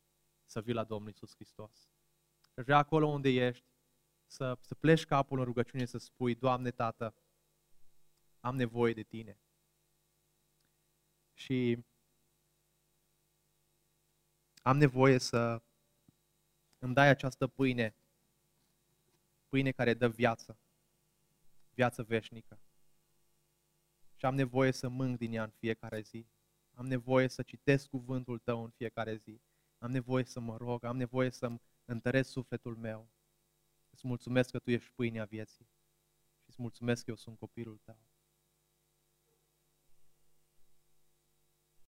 să 0.45 0.61
vii 0.61 0.75
la 0.75 0.85
Domnul 0.85 1.09
Iisus 1.09 1.35
Hristos. 1.35 1.91
Și 2.41 2.63
vrea 2.65 2.79
acolo 2.79 3.07
unde 3.07 3.29
ești, 3.29 3.65
să, 4.27 4.59
să 4.61 4.75
pleci 4.75 5.05
capul 5.05 5.39
în 5.39 5.45
rugăciune 5.45 5.85
să 5.85 5.99
spui, 5.99 6.35
Doamne 6.35 6.71
Tată, 6.71 7.15
am 8.41 8.57
nevoie 8.57 8.93
de 8.93 9.03
Tine. 9.03 9.41
Și 11.33 11.85
am 14.63 14.77
nevoie 14.77 15.19
să 15.19 15.63
îmi 16.81 16.95
dai 16.95 17.09
această 17.09 17.47
pâine, 17.47 17.95
pâine 19.49 19.71
care 19.71 19.95
dă 19.95 20.09
viață, 20.09 20.59
viață 21.75 22.03
veșnică. 22.03 22.61
Și 24.15 24.27
am 24.27 24.35
nevoie 24.35 24.73
să 24.73 24.89
mânc 24.89 25.19
din 25.19 25.33
ea 25.33 25.43
în 25.43 25.51
fiecare 25.51 26.01
zi. 26.01 26.27
Am 26.75 26.87
nevoie 26.87 27.29
să 27.29 27.43
citesc 27.43 27.89
cuvântul 27.89 28.39
Tău 28.39 28.65
în 28.65 28.71
fiecare 28.71 29.17
zi. 29.17 29.41
Am 29.79 29.91
nevoie 29.91 30.25
să 30.25 30.41
mă 30.41 30.57
rog, 30.57 30.85
am 30.85 30.97
nevoie 30.97 31.31
să-mi 31.31 31.61
întăresc 31.85 32.31
sufletul 32.31 32.77
meu. 32.77 33.09
Îți 33.91 34.07
mulțumesc 34.07 34.51
că 34.51 34.59
Tu 34.59 34.71
ești 34.71 34.93
pâinea 34.95 35.25
vieții 35.25 35.69
și 36.39 36.47
îți 36.47 36.63
mulțumesc 36.63 37.05
că 37.05 37.11
eu 37.11 37.17
sunt 37.17 37.39
copilul 37.39 37.81
Tău. 37.85 38.10